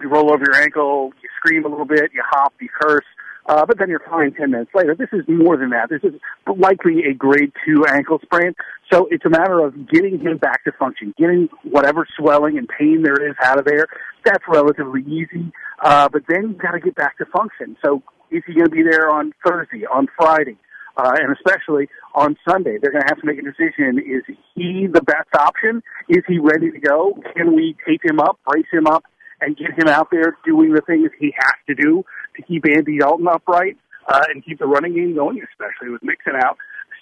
You 0.00 0.08
roll 0.08 0.32
over 0.32 0.44
your 0.44 0.60
ankle, 0.60 1.12
you 1.22 1.28
scream 1.36 1.64
a 1.64 1.68
little 1.68 1.86
bit, 1.86 2.10
you 2.12 2.22
hop, 2.28 2.52
you 2.60 2.68
curse, 2.80 3.04
uh, 3.48 3.64
but 3.64 3.78
then 3.78 3.88
you're 3.88 4.02
fine 4.10 4.32
ten 4.34 4.50
minutes 4.50 4.70
later. 4.74 4.94
This 4.94 5.08
is 5.12 5.24
more 5.28 5.56
than 5.56 5.70
that. 5.70 5.88
This 5.88 6.02
is 6.02 6.20
likely 6.46 7.04
a 7.10 7.14
grade 7.14 7.52
two 7.64 7.86
ankle 7.86 8.18
sprain. 8.22 8.54
So 8.92 9.06
it's 9.10 9.24
a 9.24 9.30
matter 9.30 9.60
of 9.64 9.88
getting 9.88 10.18
him 10.18 10.38
back 10.38 10.64
to 10.64 10.72
function, 10.72 11.14
getting 11.16 11.48
whatever 11.62 12.06
swelling 12.18 12.58
and 12.58 12.68
pain 12.68 13.02
there 13.02 13.28
is 13.28 13.36
out 13.42 13.58
of 13.58 13.64
there. 13.64 13.86
That's 14.24 14.44
relatively 14.48 15.02
easy. 15.02 15.52
Uh, 15.82 16.08
but 16.08 16.22
then 16.28 16.48
you've 16.48 16.58
got 16.58 16.72
to 16.72 16.80
get 16.80 16.94
back 16.94 17.16
to 17.18 17.26
function. 17.26 17.76
So 17.84 18.02
is 18.30 18.42
he 18.46 18.54
going 18.54 18.66
to 18.66 18.70
be 18.70 18.82
there 18.82 19.10
on 19.10 19.32
Thursday, 19.44 19.84
on 19.86 20.06
Friday, 20.16 20.56
uh, 20.96 21.12
and 21.16 21.34
especially 21.36 21.88
on 22.14 22.36
Sunday? 22.48 22.78
They're 22.80 22.92
going 22.92 23.04
to 23.04 23.08
have 23.08 23.20
to 23.20 23.26
make 23.26 23.38
a 23.38 23.42
decision. 23.42 23.98
Is 23.98 24.22
he 24.54 24.86
the 24.86 25.02
best 25.02 25.28
option? 25.38 25.82
Is 26.08 26.24
he 26.26 26.38
ready 26.38 26.70
to 26.70 26.80
go? 26.80 27.18
Can 27.34 27.54
we 27.54 27.76
tape 27.86 28.04
him 28.04 28.20
up, 28.20 28.38
brace 28.46 28.66
him 28.72 28.86
up, 28.86 29.04
and 29.40 29.56
get 29.56 29.78
him 29.78 29.88
out 29.88 30.08
there 30.10 30.36
doing 30.44 30.72
the 30.72 30.82
things 30.82 31.10
he 31.18 31.32
has 31.36 31.54
to 31.68 31.74
do 31.74 32.04
to 32.36 32.42
keep 32.42 32.64
Andy 32.68 32.98
Dalton 32.98 33.28
upright 33.28 33.76
uh, 34.08 34.24
and 34.28 34.44
keep 34.44 34.58
the 34.58 34.66
running 34.66 34.94
game 34.94 35.14
going, 35.14 35.40
especially 35.52 35.90
with 35.90 36.02
Mixon 36.02 36.34
out? 36.36 36.56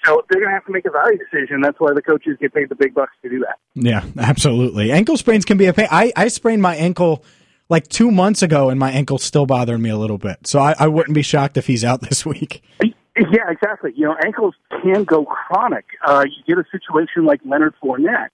So 0.04 0.22
they're 0.30 0.40
going 0.40 0.50
to 0.50 0.54
have 0.54 0.66
to 0.66 0.72
make 0.72 0.84
a 0.86 0.90
value 0.90 1.18
decision. 1.18 1.62
That's 1.62 1.80
why 1.80 1.92
the 1.94 2.02
coaches 2.02 2.36
get 2.40 2.54
paid 2.54 2.68
the 2.68 2.76
big 2.76 2.94
bucks 2.94 3.12
to 3.22 3.28
do 3.30 3.40
that. 3.40 3.56
Yeah, 3.74 4.04
absolutely. 4.18 4.92
Ankle 4.92 5.16
sprains 5.16 5.44
can 5.44 5.56
be 5.56 5.66
a 5.66 5.72
pain. 5.72 5.88
I, 5.90 6.12
I 6.14 6.28
sprained 6.28 6.62
my 6.62 6.76
ankle 6.76 7.24
like 7.68 7.88
two 7.88 8.10
months 8.10 8.42
ago, 8.42 8.68
and 8.68 8.78
my 8.78 8.90
ankle's 8.90 9.24
still 9.24 9.46
bothering 9.46 9.82
me 9.82 9.90
a 9.90 9.96
little 9.96 10.18
bit. 10.18 10.46
So 10.46 10.60
I, 10.60 10.74
I 10.78 10.86
wouldn't 10.86 11.14
be 11.14 11.22
shocked 11.22 11.56
if 11.56 11.66
he's 11.66 11.84
out 11.84 12.00
this 12.08 12.24
week. 12.24 12.62
Yeah, 12.82 13.50
exactly. 13.50 13.92
You 13.96 14.06
know, 14.06 14.16
ankles 14.24 14.54
can 14.82 15.04
go 15.04 15.24
chronic. 15.24 15.86
Uh, 16.06 16.24
you 16.24 16.54
get 16.54 16.58
a 16.58 16.68
situation 16.70 17.24
like 17.24 17.40
Leonard 17.44 17.74
Fournette. 17.82 18.28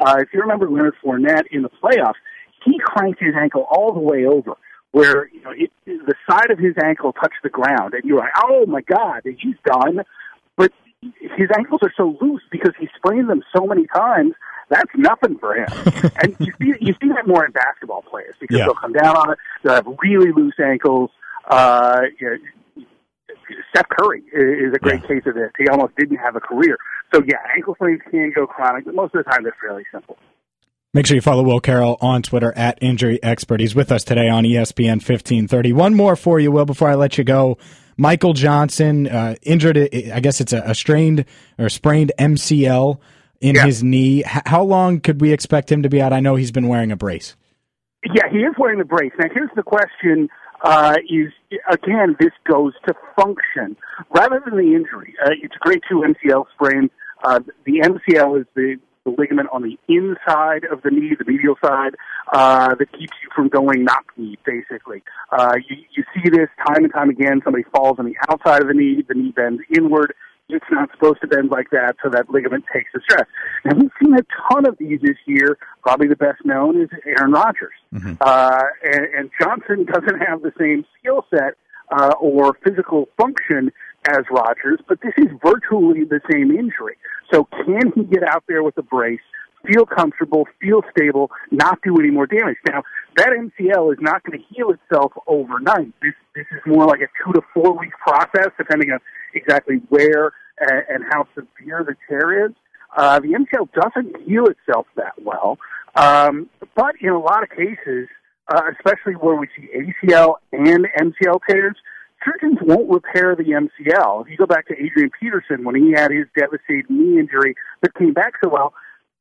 Uh, 0.00 0.16
if 0.20 0.28
you 0.32 0.40
remember 0.40 0.70
Leonard 0.70 0.94
Fournette 1.04 1.46
in 1.50 1.62
the 1.62 1.70
playoffs, 1.70 2.14
he 2.64 2.78
cranked 2.78 3.20
his 3.20 3.34
ankle 3.36 3.66
all 3.68 3.92
the 3.92 4.00
way 4.00 4.24
over, 4.26 4.52
where 4.92 5.28
you 5.28 5.42
know 5.42 5.50
it, 5.50 5.70
the 5.86 6.14
side 6.30 6.50
of 6.50 6.58
his 6.58 6.74
ankle 6.84 7.12
touched 7.12 7.42
the 7.42 7.48
ground, 7.48 7.94
and 7.94 8.04
you're 8.04 8.18
like, 8.18 8.32
"Oh 8.44 8.64
my 8.66 8.80
God, 8.82 9.22
he's 9.24 9.56
done." 9.64 10.04
But 10.56 10.72
his 11.00 11.48
ankles 11.56 11.80
are 11.82 11.92
so 11.96 12.16
loose 12.20 12.42
because 12.50 12.74
he 12.78 12.88
sprained 12.96 13.28
them 13.28 13.42
so 13.56 13.66
many 13.66 13.86
times 13.88 14.34
that's 14.68 14.90
nothing 14.96 15.38
for 15.38 15.54
him. 15.54 15.68
and 16.22 16.36
you 16.38 16.52
see, 16.60 16.72
you 16.80 16.94
see 17.00 17.08
that 17.08 17.26
more 17.26 17.44
in 17.44 17.52
basketball 17.52 18.02
players 18.02 18.34
because 18.40 18.58
yeah. 18.58 18.64
they'll 18.64 18.74
come 18.74 18.92
down 18.92 19.16
on 19.16 19.32
it. 19.32 19.38
They'll 19.62 19.74
have 19.74 19.86
really 20.02 20.32
loose 20.32 20.54
ankles. 20.62 21.10
Uh, 21.48 22.00
you 22.20 22.30
know, 22.30 22.84
Steph 23.70 23.88
Curry 23.88 24.22
is 24.32 24.74
a 24.74 24.78
great 24.78 25.02
yeah. 25.02 25.08
case 25.08 25.22
of 25.26 25.34
this. 25.34 25.50
He 25.58 25.68
almost 25.68 25.96
didn't 25.96 26.18
have 26.18 26.36
a 26.36 26.40
career. 26.40 26.76
So 27.14 27.22
yeah, 27.26 27.38
ankle 27.54 27.74
sprains 27.74 28.00
can 28.10 28.32
go 28.34 28.46
chronic, 28.46 28.84
but 28.84 28.94
most 28.94 29.14
of 29.14 29.24
the 29.24 29.30
time 29.30 29.42
they're 29.42 29.56
fairly 29.60 29.84
simple. 29.92 30.18
Make 30.94 31.06
sure 31.06 31.14
you 31.14 31.20
follow 31.20 31.42
Will 31.42 31.60
Carroll 31.60 31.98
on 32.00 32.22
Twitter 32.22 32.52
at 32.56 32.78
Injury 32.80 33.22
Expert. 33.22 33.60
He's 33.60 33.74
with 33.74 33.92
us 33.92 34.04
today 34.04 34.28
on 34.28 34.44
ESPN 34.44 34.96
1530. 34.96 35.72
One 35.74 35.94
more 35.94 36.16
for 36.16 36.40
you, 36.40 36.50
Will, 36.50 36.64
before 36.64 36.88
I 36.88 36.94
let 36.94 37.18
you 37.18 37.24
go. 37.24 37.58
Michael 37.98 38.32
Johnson 38.32 39.06
uh, 39.06 39.34
injured. 39.42 39.76
I 39.76 40.20
guess 40.20 40.40
it's 40.40 40.52
a, 40.52 40.62
a 40.64 40.74
strained 40.74 41.26
or 41.58 41.68
sprained 41.68 42.12
MCL 42.18 42.98
in 43.40 43.54
yeah. 43.54 43.66
his 43.66 43.82
knee. 43.82 44.20
H- 44.20 44.42
how 44.46 44.62
long 44.62 45.00
could 45.00 45.20
we 45.20 45.32
expect 45.32 45.70
him 45.70 45.82
to 45.82 45.88
be 45.88 46.00
out? 46.00 46.12
I 46.12 46.20
know 46.20 46.36
he's 46.36 46.52
been 46.52 46.68
wearing 46.68 46.92
a 46.92 46.96
brace. 46.96 47.36
Yeah, 48.04 48.28
he 48.30 48.38
is 48.38 48.54
wearing 48.58 48.78
the 48.78 48.84
brace. 48.84 49.12
Now, 49.18 49.26
here's 49.32 49.50
the 49.56 49.62
question: 49.62 50.28
uh, 50.62 50.96
Is 51.10 51.32
again, 51.70 52.16
this 52.20 52.32
goes 52.48 52.74
to 52.86 52.94
function 53.16 53.76
rather 54.14 54.40
than 54.44 54.56
the 54.56 54.74
injury. 54.74 55.14
Uh, 55.24 55.30
it's 55.42 55.54
a 55.54 55.58
grade 55.58 55.80
two 55.88 56.04
MCL 56.04 56.44
sprain. 56.54 56.90
Uh, 57.22 57.40
the 57.64 57.80
MCL 57.80 58.40
is 58.40 58.46
the, 58.54 58.76
the 59.04 59.10
ligament 59.18 59.48
on 59.52 59.62
the 59.62 59.76
inside 59.88 60.64
of 60.70 60.82
the 60.82 60.90
knee, 60.90 61.16
the 61.18 61.24
medial 61.30 61.56
side, 61.64 61.96
uh, 62.32 62.76
that 62.76 62.92
keeps 62.92 63.12
you 63.20 63.28
from 63.34 63.48
going 63.48 63.82
knock 63.82 64.04
knee, 64.16 64.38
basically. 64.46 65.02
Uh, 65.32 65.56
you, 65.68 65.76
you 65.96 66.04
see 66.14 66.30
this 66.30 66.48
time 66.64 66.84
and 66.84 66.92
time 66.92 67.10
again. 67.10 67.40
Somebody 67.42 67.64
falls 67.74 67.98
on 67.98 68.04
the 68.04 68.14
outside 68.30 68.62
of 68.62 68.68
the 68.68 68.74
knee, 68.74 69.02
the 69.06 69.14
knee 69.14 69.32
bends 69.32 69.60
inward 69.76 70.14
it's 70.48 70.64
not 70.70 70.90
supposed 70.92 71.20
to 71.20 71.26
bend 71.26 71.50
like 71.50 71.70
that, 71.70 71.96
so 72.02 72.10
that 72.10 72.30
ligament 72.30 72.64
takes 72.72 72.90
the 72.94 73.00
stress. 73.00 73.26
And 73.64 73.82
we've 73.82 73.90
seen 74.02 74.14
a 74.14 74.24
ton 74.50 74.66
of 74.66 74.78
these 74.78 75.00
this 75.02 75.16
year. 75.26 75.58
Probably 75.82 76.08
the 76.08 76.16
best 76.16 76.44
known 76.44 76.80
is 76.80 76.88
Aaron 77.04 77.32
Rodgers. 77.32 77.74
Mm-hmm. 77.94 78.14
Uh, 78.20 78.62
and, 78.84 79.06
and 79.14 79.30
Johnson 79.40 79.84
doesn't 79.92 80.20
have 80.20 80.42
the 80.42 80.52
same 80.58 80.84
skill 80.98 81.24
set 81.30 81.54
uh, 81.90 82.14
or 82.20 82.56
physical 82.64 83.08
function 83.20 83.70
as 84.08 84.24
Rodgers, 84.30 84.80
but 84.88 85.00
this 85.02 85.12
is 85.18 85.28
virtually 85.44 86.04
the 86.04 86.20
same 86.32 86.50
injury. 86.50 86.96
So 87.32 87.44
can 87.44 87.92
he 87.94 88.04
get 88.04 88.22
out 88.22 88.44
there 88.48 88.62
with 88.62 88.78
a 88.78 88.82
brace? 88.82 89.20
feel 89.66 89.84
comfortable, 89.84 90.46
feel 90.60 90.82
stable, 90.96 91.30
not 91.50 91.80
do 91.82 91.96
any 91.98 92.10
more 92.10 92.26
damage. 92.26 92.56
Now, 92.68 92.82
that 93.16 93.30
MCL 93.30 93.92
is 93.92 93.98
not 94.00 94.22
going 94.22 94.38
to 94.38 94.44
heal 94.54 94.70
itself 94.70 95.12
overnight. 95.26 95.92
This 96.00 96.14
this 96.34 96.46
is 96.52 96.60
more 96.66 96.86
like 96.86 97.00
a 97.00 97.08
two 97.22 97.32
to 97.32 97.42
four 97.52 97.76
week 97.76 97.92
process, 98.06 98.52
depending 98.56 98.92
on 98.92 99.00
exactly 99.34 99.76
where 99.88 100.32
and, 100.60 100.82
and 100.88 101.04
how 101.10 101.26
severe 101.34 101.84
the 101.84 101.94
tear 102.08 102.46
is. 102.46 102.52
Uh, 102.96 103.20
the 103.20 103.28
MCL 103.28 103.68
doesn't 103.72 104.22
heal 104.26 104.46
itself 104.46 104.86
that 104.96 105.12
well, 105.22 105.58
um, 105.94 106.48
but 106.74 106.94
in 107.00 107.10
a 107.10 107.18
lot 107.18 107.42
of 107.42 107.50
cases, 107.50 108.08
uh, 108.48 108.62
especially 108.76 109.12
where 109.14 109.36
we 109.36 109.46
see 109.56 109.68
ACL 109.76 110.36
and 110.52 110.86
MCL 110.98 111.40
tears, 111.48 111.76
surgeons 112.24 112.58
won't 112.62 112.90
repair 112.90 113.36
the 113.36 113.44
MCL. 113.44 114.22
If 114.22 114.30
you 114.30 114.36
go 114.36 114.46
back 114.46 114.66
to 114.68 114.74
Adrian 114.74 115.10
Peterson 115.20 115.64
when 115.64 115.74
he 115.74 115.92
had 115.94 116.10
his 116.10 116.26
devastating 116.36 116.86
knee 116.88 117.20
injury 117.20 117.54
that 117.82 117.94
came 117.94 118.12
back 118.12 118.34
so 118.42 118.50
well, 118.50 118.72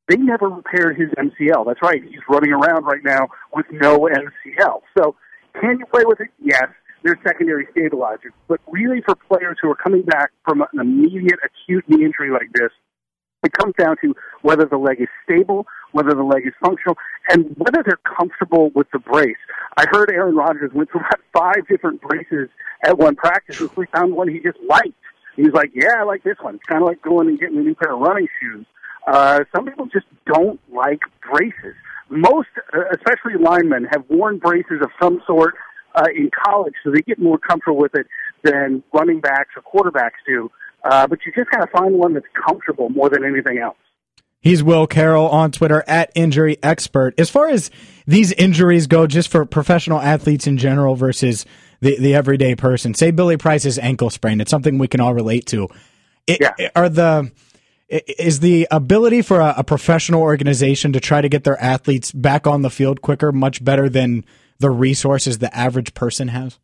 they 0.08 0.15
never 0.15 0.48
repaired 0.48 0.98
his 0.98 1.10
MCL. 1.10 1.65
That's 1.65 1.82
right. 1.82 2.02
He's 2.02 2.22
running 2.30 2.52
around 2.52 2.86
right 2.86 3.04
now 3.04 3.28
with 3.54 3.65
no 3.72 4.08
MCL. 4.08 4.82
So 4.98 5.15
can 5.60 5.80
you 5.80 5.86
play 5.91 6.04
with 6.06 6.22
it? 6.22 6.30
Yes. 6.41 6.70
There's 7.03 7.17
secondary 7.25 7.67
stabilizers. 7.71 8.33
But 8.47 8.60
really 8.67 9.01
for 9.01 9.15
players 9.15 9.57
who 9.62 9.69
are 9.69 9.75
coming 9.75 10.01
back 10.03 10.31
from 10.45 10.62
an 10.62 10.79
immediate 10.79 11.39
acute 11.43 11.86
knee 11.88 12.03
injury 12.03 12.31
like 12.31 12.51
this, 12.53 12.71
it 13.43 13.53
comes 13.53 13.75
down 13.77 13.97
to 14.03 14.15
whether 14.41 14.65
the 14.65 14.77
leg 14.77 14.99
is 14.99 15.07
stable, 15.23 15.67
whether 15.91 16.13
the 16.13 16.23
leg 16.23 16.45
is 16.45 16.53
functional, 16.62 16.97
and 17.29 17.55
whether 17.57 17.83
they're 17.83 17.99
comfortable 18.17 18.71
with 18.73 18.88
the 18.91 18.99
brace. 18.99 19.38
I 19.77 19.86
heard 19.91 20.10
Aaron 20.10 20.36
Rodgers 20.36 20.71
went 20.73 20.91
through 20.91 21.01
about 21.10 21.21
five 21.33 21.67
different 21.67 22.01
braces 22.01 22.49
at 22.83 22.97
one 22.97 23.15
practice 23.15 23.62
until 23.62 23.83
he 23.83 23.89
found 23.93 24.15
one 24.15 24.27
he 24.27 24.39
just 24.39 24.57
liked. 24.67 24.93
He 25.36 25.43
was 25.43 25.53
like, 25.53 25.71
yeah, 25.75 25.93
I 25.99 26.03
like 26.03 26.23
this 26.23 26.38
one. 26.41 26.55
It's 26.55 26.65
kind 26.65 26.81
of 26.81 26.88
like 26.88 27.01
going 27.03 27.27
and 27.27 27.39
getting 27.39 27.57
a 27.57 27.62
new 27.62 27.75
pair 27.75 27.93
of 27.93 27.99
running 27.99 28.27
shoes. 28.41 28.65
Uh, 29.05 29.41
some 29.55 29.65
people 29.65 29.86
just 29.86 30.07
don't 30.25 30.60
like 30.73 30.99
braces. 31.21 31.75
Most, 32.10 32.49
uh, 32.73 32.79
especially 32.91 33.39
linemen, 33.39 33.86
have 33.91 34.03
worn 34.10 34.39
braces 34.39 34.81
of 34.81 34.89
some 35.01 35.21
sort 35.27 35.55
uh, 35.95 36.06
in 36.15 36.30
college, 36.45 36.73
so 36.84 36.91
they 36.91 37.02
get 37.02 37.19
more 37.19 37.38
comfortable 37.38 37.78
with 37.80 37.95
it 37.95 38.08
than 38.43 38.84
running 38.93 39.19
backs 39.19 39.50
or 39.56 39.63
quarterbacks 39.63 40.19
do. 40.28 40.50
Uh, 40.84 41.08
but 41.08 41.19
you 41.26 41.32
just 41.36 41.50
got 41.50 41.65
to 41.65 41.71
find 41.71 41.95
one 41.95 42.13
that's 42.13 42.26
comfortable 42.47 42.89
more 42.89 43.10
than 43.10 43.26
anything 43.26 43.58
else. 43.58 43.78
He's 44.39 44.63
Will 44.63 44.88
Carroll 44.88 45.28
on 45.28 45.52
Twitter 45.52 45.84
at 45.88 46.12
Injury 46.15 46.58
Expert. 46.62 47.19
As 47.19 47.30
far 47.30 47.50
as 47.50 47.71
these 48.06 48.32
injuries 48.32 48.88
go, 48.88 49.08
just 49.08 49.30
for 49.30 49.45
professional 49.45 50.00
athletes 50.00 50.45
in 50.45 50.58
general 50.58 50.95
versus 50.95 51.45
the, 51.82 52.00
the 52.00 52.13
everyday 52.13 52.56
person, 52.56 52.93
say 52.93 53.12
Billy 53.12 53.38
Price's 53.38 53.80
ankle 53.80 54.10
sprain, 54.10 54.39
it's 54.39 54.52
something 54.52 54.78
we 54.78 54.88
can 54.88 55.02
all 55.02 55.13
relate 55.13 55.47
to. 55.47 55.67
It, 56.28 56.39
Yeah. 56.39 56.69
Are 56.76 56.89
the 56.89 57.32
is 57.89 58.41
the 58.41 58.67
ability 58.69 59.21
for 59.21 59.39
a, 59.39 59.56
a 59.58 59.63
professional 59.63 60.21
organization 60.21 60.93
to 60.93 61.00
try 61.00 61.21
to 61.21 61.30
get 61.30 61.43
their 61.45 61.62
athletes 61.62 62.12
back 62.12 62.45
on 62.45 62.62
the 62.62 62.69
field 62.69 63.02
quicker 63.02 63.32
much 63.32 63.63
better 63.63 63.88
than 63.88 64.26
the 64.60 64.70
resources 64.70 65.39
the 65.39 65.56
average 65.56 65.93
person 65.93 66.30
has? 66.30 66.60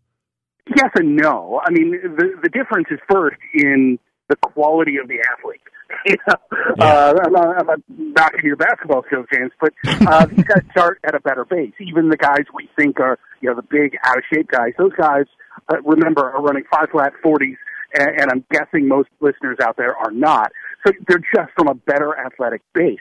Yes 0.76 0.90
and 0.96 1.16
no. 1.16 1.62
I 1.64 1.72
mean, 1.72 1.92
the 1.92 2.40
the 2.42 2.50
difference 2.50 2.88
is 2.90 3.00
first 3.10 3.38
in 3.54 4.00
the 4.30 4.36
quality 4.38 4.98
of 4.98 5.08
the 5.08 5.20
athlete. 5.20 5.62
You 6.06 6.16
know, 6.28 6.36
uh, 6.80 7.14
I'm, 7.24 7.32
not, 7.32 7.60
I'm 7.60 7.68
not 7.68 7.80
knocking 7.88 8.46
your 8.46 8.56
basketball 8.56 9.04
skills, 9.06 9.28
James, 9.32 9.52
but 9.62 9.74
uh, 9.86 10.26
these 10.32 10.44
guys 10.44 10.64
start 10.72 11.00
at 11.04 11.14
a 11.14 11.20
better 11.20 11.46
base. 11.46 11.74
Even 11.80 12.10
the 12.10 12.18
guys 12.18 12.46
we 12.54 12.68
think 12.76 13.00
are, 13.00 13.20
you 13.42 13.50
know, 13.50 13.56
the 13.56 13.62
big 13.62 13.96
out 14.04 14.18
of 14.18 14.24
shape 14.34 14.50
guys, 14.50 14.74
those 14.78 14.92
guys, 14.98 15.26
uh, 15.72 15.82
remember, 15.84 16.32
are 16.32 16.42
running 16.42 16.64
five 16.74 16.90
flat 16.92 17.14
forties, 17.22 17.58
and, 17.94 18.10
and 18.20 18.32
I'm 18.32 18.44
guessing 18.52 18.88
most 18.88 19.10
listeners 19.22 19.58
out 19.62 19.78
there 19.78 19.96
are 19.96 20.12
not. 20.12 20.52
So 20.86 20.94
they're 21.08 21.22
just 21.34 21.54
from 21.56 21.68
a 21.68 21.76
better 21.76 22.18
athletic 22.18 22.62
base. 22.74 22.98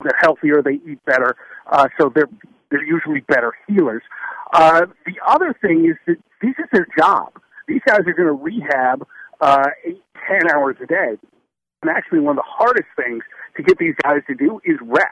They're 0.00 0.18
healthier, 0.20 0.62
they 0.62 0.80
eat 0.90 1.04
better, 1.04 1.36
uh, 1.70 1.88
so 2.00 2.12
they're 2.14 2.30
they're 2.72 2.84
usually 2.84 3.20
better 3.20 3.52
healers. 3.68 4.02
Uh, 4.52 4.86
the 5.06 5.14
other 5.26 5.54
thing 5.60 5.86
is 5.88 5.96
that 6.06 6.16
this 6.40 6.54
is 6.58 6.66
their 6.72 6.86
job. 6.98 7.32
These 7.68 7.82
guys 7.86 8.00
are 8.00 8.12
going 8.12 8.28
to 8.28 8.32
rehab 8.32 9.06
uh, 9.40 9.68
eight, 9.84 10.02
ten 10.28 10.50
hours 10.50 10.76
a 10.82 10.86
day. 10.86 11.16
And 11.82 11.90
actually, 11.90 12.20
one 12.20 12.38
of 12.38 12.44
the 12.44 12.50
hardest 12.50 12.88
things 12.96 13.22
to 13.56 13.62
get 13.62 13.78
these 13.78 13.94
guys 14.02 14.20
to 14.28 14.34
do 14.34 14.60
is 14.64 14.78
rest. 14.82 15.06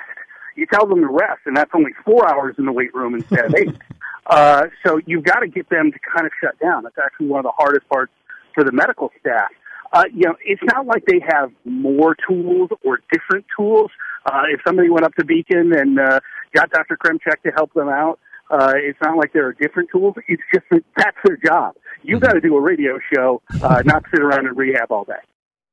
You 0.57 0.67
tell 0.73 0.87
them 0.87 1.01
to 1.01 1.07
rest, 1.07 1.41
and 1.47 1.57
that's 1.57 1.71
only 1.75 1.93
four 2.05 2.29
hours 2.29 2.57
in 2.59 2.65
the 2.65 2.73
weight 2.73 2.95
room 2.95 3.15
instead 3.15 3.47
of 3.47 3.55
eight. 3.55 3.77
Uh, 4.27 4.67
so 4.87 5.01
you've 5.07 5.25
got 5.25 5.41
to 5.41 5.49
get 5.49 5.69
them 5.71 5.91
to 5.91 5.99
kind 6.15 6.25
of 6.25 6.31
shut 6.41 6.57
down. 6.61 6.85
That's 6.85 6.99
actually 7.05 7.27
one 7.27 7.41
of 7.41 7.45
the 7.45 7.53
hardest 7.57 7.89
parts 7.89 8.13
for 8.55 8.63
the 8.63 8.71
medical 8.71 9.11
staff. 9.19 9.51
Uh, 9.93 10.05
you 10.15 10.23
know, 10.27 10.37
it's 10.45 10.63
not 10.73 10.87
like 10.87 11.05
they 11.07 11.21
have 11.27 11.51
more 11.65 12.15
tools 12.29 12.71
or 12.85 13.01
different 13.11 13.45
tools. 13.57 13.91
Uh, 14.25 14.43
if 14.53 14.61
somebody 14.65 14.89
went 14.89 15.05
up 15.05 15.15
to 15.17 15.25
Beacon 15.25 15.73
and 15.77 15.99
uh, 15.99 16.21
got 16.55 16.71
Dr. 16.71 16.97
Kremchek 16.97 17.43
to 17.45 17.51
help 17.51 17.73
them 17.75 17.89
out, 17.89 18.19
uh, 18.51 18.73
it's 18.77 18.99
not 19.01 19.17
like 19.17 19.33
there 19.33 19.47
are 19.47 19.53
different 19.53 19.91
tools. 19.91 20.15
It's 20.27 20.43
just 20.53 20.67
that 20.71 20.83
that's 20.97 21.17
their 21.25 21.37
job. 21.37 21.77
You've 22.03 22.21
got 22.21 22.33
to 22.33 22.41
do 22.41 22.57
a 22.57 22.61
radio 22.61 22.99
show, 23.15 23.43
uh, 23.63 23.83
not 23.85 24.05
sit 24.11 24.21
around 24.21 24.47
and 24.47 24.57
rehab 24.57 24.91
all 24.91 25.05
day. 25.05 25.13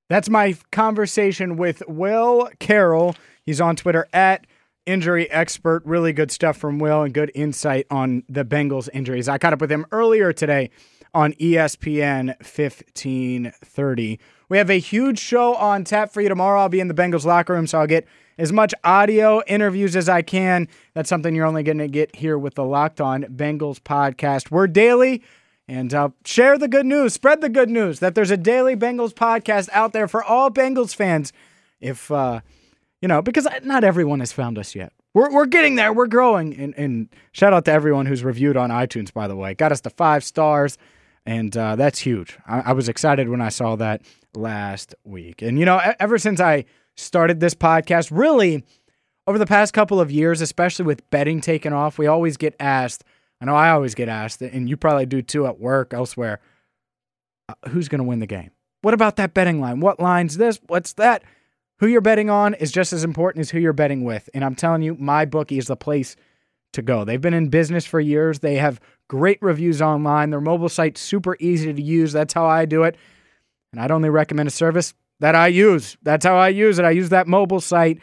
That's 0.09 0.29
my 0.29 0.55
conversation 0.71 1.57
with 1.57 1.81
Will 1.87 2.49
Carroll. 2.59 3.15
He's 3.45 3.59
on 3.59 3.75
Twitter 3.75 4.07
at 4.13 4.45
Injury 4.85 5.29
Expert. 5.29 5.83
Really 5.85 6.13
good 6.13 6.31
stuff 6.31 6.55
from 6.55 6.79
Will 6.79 7.01
and 7.01 7.13
good 7.13 7.31
insight 7.33 7.87
on 7.89 8.23
the 8.29 8.45
Bengals 8.45 8.89
injuries. 8.93 9.27
I 9.27 9.37
caught 9.37 9.53
up 9.53 9.61
with 9.61 9.71
him 9.71 9.85
earlier 9.91 10.31
today 10.31 10.69
on 11.13 11.33
ESPN 11.33 12.27
1530. 12.37 14.19
We 14.49 14.57
have 14.57 14.69
a 14.69 14.79
huge 14.79 15.19
show 15.19 15.55
on 15.55 15.83
tap 15.83 16.13
for 16.13 16.21
you 16.21 16.29
tomorrow. 16.29 16.61
I'll 16.61 16.69
be 16.69 16.79
in 16.79 16.87
the 16.87 16.93
Bengals 16.93 17.25
locker 17.25 17.53
room, 17.53 17.67
so 17.67 17.79
I'll 17.79 17.87
get 17.87 18.07
as 18.37 18.53
much 18.53 18.73
audio 18.83 19.41
interviews 19.47 19.95
as 19.95 20.07
I 20.07 20.21
can. 20.21 20.67
That's 20.93 21.09
something 21.09 21.35
you're 21.35 21.45
only 21.45 21.63
going 21.63 21.79
to 21.79 21.87
get 21.87 22.15
here 22.15 22.37
with 22.37 22.55
the 22.55 22.63
Locked 22.63 23.01
On 23.01 23.23
Bengals 23.23 23.79
podcast. 23.79 24.51
We're 24.51 24.67
daily. 24.67 25.23
And 25.69 25.93
uh, 25.93 26.09
share 26.23 26.57
the 26.57 26.69
good 26.69 26.85
news, 26.85 27.13
spread 27.13 27.41
the 27.41 27.49
good 27.49 27.69
news 27.69 27.99
that 27.99 28.15
there's 28.15 28.31
a 28.31 28.37
daily 28.37 28.77
Bengals 28.77 29.13
podcast 29.13 29.67
out 29.73 29.91
there 29.91 30.07
for 30.07 30.23
all 30.23 30.49
Bengals 30.49 30.95
fans. 30.95 31.33
If, 31.81 32.09
uh, 32.09 32.39
you 33.01 33.09
know, 33.09 33.21
because 33.21 33.45
not 33.63 33.83
everyone 33.83 34.21
has 34.21 34.31
found 34.31 34.57
us 34.57 34.75
yet. 34.75 34.93
We're, 35.13 35.31
we're 35.31 35.45
getting 35.45 35.75
there. 35.75 35.91
We're 35.91 36.07
growing. 36.07 36.55
And, 36.55 36.73
and 36.77 37.09
shout 37.33 37.53
out 37.53 37.65
to 37.65 37.71
everyone 37.71 38.05
who's 38.05 38.23
reviewed 38.23 38.55
on 38.55 38.69
iTunes, 38.69 39.11
by 39.11 39.27
the 39.27 39.35
way. 39.35 39.53
Got 39.53 39.73
us 39.73 39.81
to 39.81 39.89
five 39.89 40.23
stars. 40.23 40.77
And 41.27 41.55
uh, 41.57 41.75
that's 41.75 41.99
huge. 41.99 42.37
I, 42.47 42.61
I 42.67 42.71
was 42.71 42.87
excited 42.87 43.27
when 43.27 43.41
I 43.41 43.49
saw 43.49 43.75
that 43.75 44.01
last 44.33 44.95
week. 45.03 45.41
And, 45.41 45.59
you 45.59 45.65
know, 45.65 45.79
ever 45.99 46.17
since 46.17 46.39
I 46.39 46.63
started 46.95 47.41
this 47.41 47.53
podcast, 47.53 48.09
really, 48.11 48.63
over 49.27 49.37
the 49.37 49.45
past 49.45 49.73
couple 49.73 49.99
of 49.99 50.09
years, 50.09 50.39
especially 50.39 50.85
with 50.85 51.07
betting 51.09 51.41
taken 51.41 51.73
off, 51.73 51.97
we 51.97 52.07
always 52.07 52.37
get 52.37 52.55
asked, 52.61 53.03
I 53.41 53.45
know 53.45 53.55
I 53.55 53.71
always 53.71 53.93
get 53.93 54.07
asked, 54.07 54.41
and 54.41 54.69
you 54.69 54.77
probably 54.77 55.05
do 55.05 55.21
too 55.21 55.45
at 55.47 55.59
work, 55.59 55.93
elsewhere, 55.93 56.39
uh, 57.49 57.55
who's 57.69 57.89
going 57.89 57.99
to 57.99 58.07
win 58.07 58.19
the 58.19 58.25
game? 58.25 58.51
What 58.81 58.93
about 58.93 59.17
that 59.17 59.33
betting 59.33 59.59
line? 59.59 59.81
What 59.81 59.99
line's 59.99 60.37
this? 60.37 60.61
What's 60.67 60.93
that? 60.93 61.23
Who 61.79 61.87
you're 61.87 61.99
betting 61.99 62.29
on 62.29 62.53
is 62.53 62.71
just 62.71 62.93
as 62.93 63.03
important 63.03 63.41
as 63.41 63.49
who 63.49 63.59
you're 63.59 63.73
betting 63.73 64.05
with. 64.05 64.29
And 64.33 64.45
I'm 64.45 64.55
telling 64.55 64.81
you, 64.81 64.95
my 64.95 65.25
bookie 65.25 65.57
is 65.57 65.67
the 65.67 65.75
place 65.75 66.15
to 66.73 66.81
go. 66.81 67.03
They've 67.03 67.21
been 67.21 67.33
in 67.33 67.49
business 67.49 67.85
for 67.85 67.99
years. 67.99 68.39
They 68.39 68.55
have 68.55 68.79
great 69.07 69.41
reviews 69.41 69.81
online. 69.81 70.29
Their 70.29 70.41
mobile 70.41 70.69
site's 70.69 71.01
super 71.01 71.37
easy 71.39 71.73
to 71.73 71.81
use. 71.81 72.13
That's 72.13 72.33
how 72.33 72.45
I 72.45 72.65
do 72.65 72.83
it. 72.83 72.97
And 73.71 73.81
I'd 73.81 73.91
only 73.91 74.09
recommend 74.09 74.47
a 74.47 74.51
service 74.51 74.93
that 75.19 75.35
I 75.35 75.47
use. 75.47 75.97
That's 76.03 76.25
how 76.25 76.37
I 76.37 76.49
use 76.49 76.79
it. 76.79 76.85
I 76.85 76.91
use 76.91 77.09
that 77.09 77.27
mobile 77.27 77.61
site. 77.61 77.99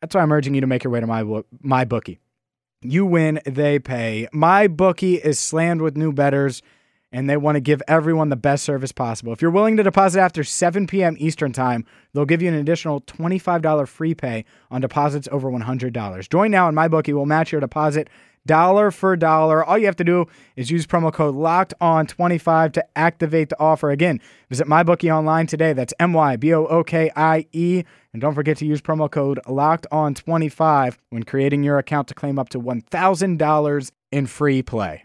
That's 0.00 0.14
why 0.14 0.22
I'm 0.22 0.32
urging 0.32 0.54
you 0.54 0.60
to 0.60 0.66
make 0.66 0.84
your 0.84 0.90
way 0.90 1.00
to 1.00 1.06
my 1.06 1.42
my 1.60 1.84
bookie. 1.84 2.20
You 2.82 3.06
win, 3.06 3.40
they 3.46 3.78
pay. 3.78 4.28
My 4.32 4.66
bookie 4.68 5.16
is 5.16 5.38
slammed 5.38 5.80
with 5.80 5.96
new 5.96 6.12
betters, 6.12 6.60
and 7.14 7.30
they 7.30 7.36
want 7.36 7.54
to 7.54 7.60
give 7.60 7.80
everyone 7.86 8.28
the 8.28 8.36
best 8.36 8.64
service 8.64 8.90
possible. 8.90 9.32
If 9.32 9.40
you're 9.40 9.50
willing 9.52 9.76
to 9.76 9.84
deposit 9.84 10.20
after 10.20 10.42
7 10.42 10.88
p.m. 10.88 11.14
Eastern 11.20 11.52
Time, 11.52 11.86
they'll 12.12 12.24
give 12.24 12.42
you 12.42 12.48
an 12.48 12.54
additional 12.54 13.02
$25 13.02 13.86
free 13.86 14.14
pay 14.14 14.44
on 14.68 14.80
deposits 14.80 15.28
over 15.30 15.48
$100. 15.48 16.28
Join 16.28 16.50
now, 16.50 16.66
and 16.66 16.74
my 16.74 16.88
bookie 16.88 17.12
will 17.12 17.24
match 17.24 17.52
your 17.52 17.60
deposit 17.60 18.10
dollar 18.46 18.90
for 18.90 19.16
dollar. 19.16 19.64
All 19.64 19.78
you 19.78 19.86
have 19.86 19.94
to 19.96 20.04
do 20.04 20.26
is 20.56 20.72
use 20.72 20.88
promo 20.88 21.12
code 21.12 21.36
locked 21.36 21.72
on 21.80 22.08
25 22.08 22.72
to 22.72 22.84
activate 22.98 23.48
the 23.48 23.60
offer. 23.60 23.90
Again, 23.90 24.20
visit 24.50 24.66
MyBookie 24.66 25.14
online 25.14 25.46
today. 25.46 25.72
That's 25.72 25.94
M 26.00 26.12
Y 26.12 26.34
B 26.34 26.52
O 26.52 26.66
O 26.66 26.82
K 26.82 27.12
I 27.14 27.46
E. 27.52 27.84
And 28.12 28.20
don't 28.20 28.34
forget 28.34 28.56
to 28.58 28.66
use 28.66 28.82
promo 28.82 29.08
code 29.08 29.38
locked 29.46 29.86
on 29.92 30.14
25 30.14 30.98
when 31.10 31.22
creating 31.22 31.62
your 31.62 31.78
account 31.78 32.08
to 32.08 32.14
claim 32.14 32.40
up 32.40 32.48
to 32.50 32.60
$1,000 32.60 33.90
in 34.10 34.26
free 34.26 34.62
play. 34.62 35.04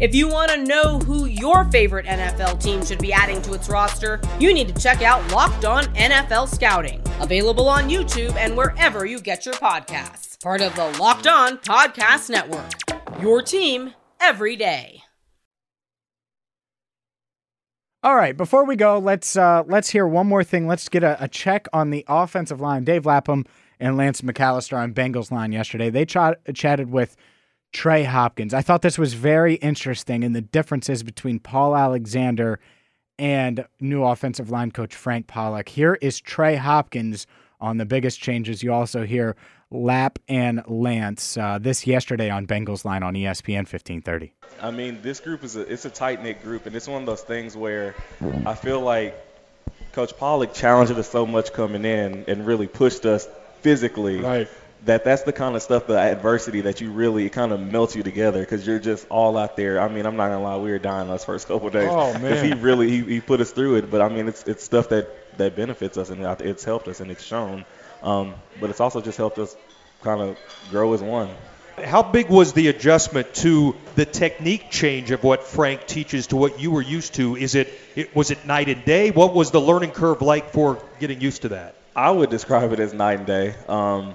If 0.00 0.14
you 0.14 0.28
want 0.28 0.50
to 0.50 0.64
know 0.64 0.98
who 1.00 1.26
your 1.26 1.64
favorite 1.64 2.06
NFL 2.06 2.62
team 2.62 2.82
should 2.82 3.00
be 3.00 3.12
adding 3.12 3.42
to 3.42 3.52
its 3.52 3.68
roster, 3.68 4.18
you 4.38 4.54
need 4.54 4.74
to 4.74 4.82
check 4.82 5.02
out 5.02 5.30
Locked 5.30 5.66
On 5.66 5.84
NFL 5.94 6.48
Scouting, 6.48 7.02
available 7.20 7.68
on 7.68 7.90
YouTube 7.90 8.34
and 8.36 8.56
wherever 8.56 9.04
you 9.04 9.20
get 9.20 9.44
your 9.44 9.56
podcasts. 9.56 10.42
Part 10.42 10.62
of 10.62 10.74
the 10.74 10.86
Locked 10.98 11.26
On 11.26 11.58
Podcast 11.58 12.30
Network. 12.30 12.70
Your 13.20 13.42
team 13.42 13.92
every 14.18 14.56
day. 14.56 15.02
All 18.02 18.16
right, 18.16 18.34
before 18.34 18.64
we 18.64 18.76
go, 18.76 18.98
let's 18.98 19.36
uh, 19.36 19.64
let's 19.66 19.90
hear 19.90 20.06
one 20.06 20.26
more 20.26 20.42
thing. 20.42 20.66
Let's 20.66 20.88
get 20.88 21.02
a, 21.02 21.22
a 21.22 21.28
check 21.28 21.68
on 21.74 21.90
the 21.90 22.06
offensive 22.08 22.58
line. 22.58 22.84
Dave 22.84 23.04
Lapham 23.04 23.44
and 23.78 23.98
Lance 23.98 24.22
McAlister 24.22 24.78
on 24.78 24.94
Bengals 24.94 25.30
line 25.30 25.52
yesterday. 25.52 25.90
They 25.90 26.06
ch- 26.06 26.16
chatted 26.54 26.90
with 26.90 27.18
Trey 27.72 28.04
Hopkins. 28.04 28.52
I 28.52 28.62
thought 28.62 28.82
this 28.82 28.98
was 28.98 29.14
very 29.14 29.54
interesting 29.54 30.22
in 30.22 30.32
the 30.32 30.40
differences 30.40 31.02
between 31.02 31.38
Paul 31.38 31.76
Alexander 31.76 32.58
and 33.18 33.66
new 33.80 34.02
offensive 34.02 34.50
line 34.50 34.70
coach 34.70 34.94
Frank 34.94 35.26
Pollack. 35.26 35.68
Here 35.68 35.98
is 36.00 36.20
Trey 36.20 36.56
Hopkins 36.56 37.26
on 37.60 37.76
the 37.76 37.84
biggest 37.84 38.20
changes. 38.20 38.62
You 38.62 38.72
also 38.72 39.04
hear 39.04 39.36
Lap 39.70 40.18
and 40.28 40.62
Lance 40.66 41.36
uh, 41.36 41.58
this 41.60 41.86
yesterday 41.86 42.30
on 42.30 42.46
Bengals 42.46 42.84
line 42.84 43.02
on 43.02 43.14
ESPN 43.14 43.68
1530. 43.68 44.32
I 44.60 44.70
mean, 44.70 45.00
this 45.02 45.20
group 45.20 45.44
is 45.44 45.56
a 45.56 45.60
it's 45.60 45.84
a 45.84 45.90
tight 45.90 46.22
knit 46.22 46.42
group, 46.42 46.66
and 46.66 46.74
it's 46.74 46.88
one 46.88 47.02
of 47.02 47.06
those 47.06 47.22
things 47.22 47.56
where 47.56 47.94
I 48.46 48.54
feel 48.54 48.80
like 48.80 49.14
Coach 49.92 50.16
Pollack 50.16 50.54
challenged 50.54 50.92
us 50.92 51.08
so 51.08 51.26
much 51.26 51.52
coming 51.52 51.84
in 51.84 52.24
and 52.26 52.46
really 52.46 52.66
pushed 52.66 53.06
us 53.06 53.28
physically. 53.60 54.20
Right. 54.20 54.48
That 54.84 55.04
that's 55.04 55.22
the 55.22 55.32
kind 55.32 55.56
of 55.56 55.62
stuff, 55.62 55.86
the 55.86 55.98
adversity 55.98 56.62
that 56.62 56.80
you 56.80 56.90
really 56.90 57.26
it 57.26 57.30
kind 57.30 57.52
of 57.52 57.60
melts 57.60 57.94
you 57.94 58.02
together 58.02 58.40
because 58.40 58.66
you're 58.66 58.78
just 58.78 59.06
all 59.08 59.36
out 59.36 59.56
there. 59.56 59.80
I 59.80 59.88
mean, 59.88 60.06
I'm 60.06 60.16
not 60.16 60.28
gonna 60.28 60.42
lie, 60.42 60.56
we 60.56 60.70
were 60.70 60.78
dying 60.78 61.08
those 61.08 61.24
first 61.24 61.48
couple 61.48 61.66
of 61.68 61.72
days 61.72 61.90
Oh, 61.90 62.12
because 62.14 62.42
he 62.42 62.54
really 62.54 62.90
he, 62.90 63.02
he 63.02 63.20
put 63.20 63.40
us 63.40 63.50
through 63.50 63.76
it. 63.76 63.90
But 63.90 64.00
I 64.00 64.08
mean, 64.08 64.28
it's 64.28 64.44
it's 64.44 64.64
stuff 64.64 64.88
that 64.90 65.36
that 65.38 65.56
benefits 65.56 65.98
us 65.98 66.10
and 66.10 66.24
it's 66.40 66.64
helped 66.64 66.88
us 66.88 67.00
and 67.00 67.10
it's 67.10 67.22
shown. 67.22 67.64
Um, 68.02 68.34
but 68.60 68.70
it's 68.70 68.80
also 68.80 69.00
just 69.00 69.18
helped 69.18 69.38
us 69.38 69.54
kind 70.02 70.20
of 70.20 70.36
grow 70.70 70.94
as 70.94 71.02
one. 71.02 71.28
How 71.82 72.02
big 72.02 72.28
was 72.28 72.52
the 72.52 72.68
adjustment 72.68 73.32
to 73.36 73.74
the 73.94 74.04
technique 74.04 74.70
change 74.70 75.12
of 75.12 75.24
what 75.24 75.44
Frank 75.44 75.86
teaches 75.86 76.26
to 76.28 76.36
what 76.36 76.60
you 76.60 76.70
were 76.70 76.82
used 76.82 77.14
to? 77.14 77.36
Is 77.36 77.54
it, 77.54 77.72
it 77.96 78.14
was 78.14 78.30
it 78.30 78.44
night 78.44 78.68
and 78.68 78.84
day? 78.84 79.10
What 79.10 79.34
was 79.34 79.50
the 79.50 79.60
learning 79.60 79.92
curve 79.92 80.20
like 80.20 80.50
for 80.52 80.82
getting 80.98 81.20
used 81.22 81.42
to 81.42 81.50
that? 81.50 81.74
I 81.96 82.10
would 82.10 82.28
describe 82.28 82.72
it 82.72 82.80
as 82.80 82.92
night 82.92 83.18
and 83.18 83.26
day. 83.26 83.54
Um, 83.66 84.14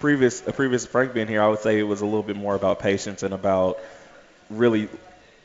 previous, 0.00 0.46
uh, 0.46 0.52
previous 0.52 0.86
Frank 0.86 1.14
being 1.14 1.28
here, 1.28 1.42
I 1.42 1.48
would 1.48 1.60
say 1.60 1.78
it 1.78 1.82
was 1.84 2.00
a 2.00 2.04
little 2.04 2.22
bit 2.22 2.36
more 2.36 2.54
about 2.54 2.78
patience 2.78 3.22
and 3.22 3.34
about 3.34 3.78
really. 4.50 4.88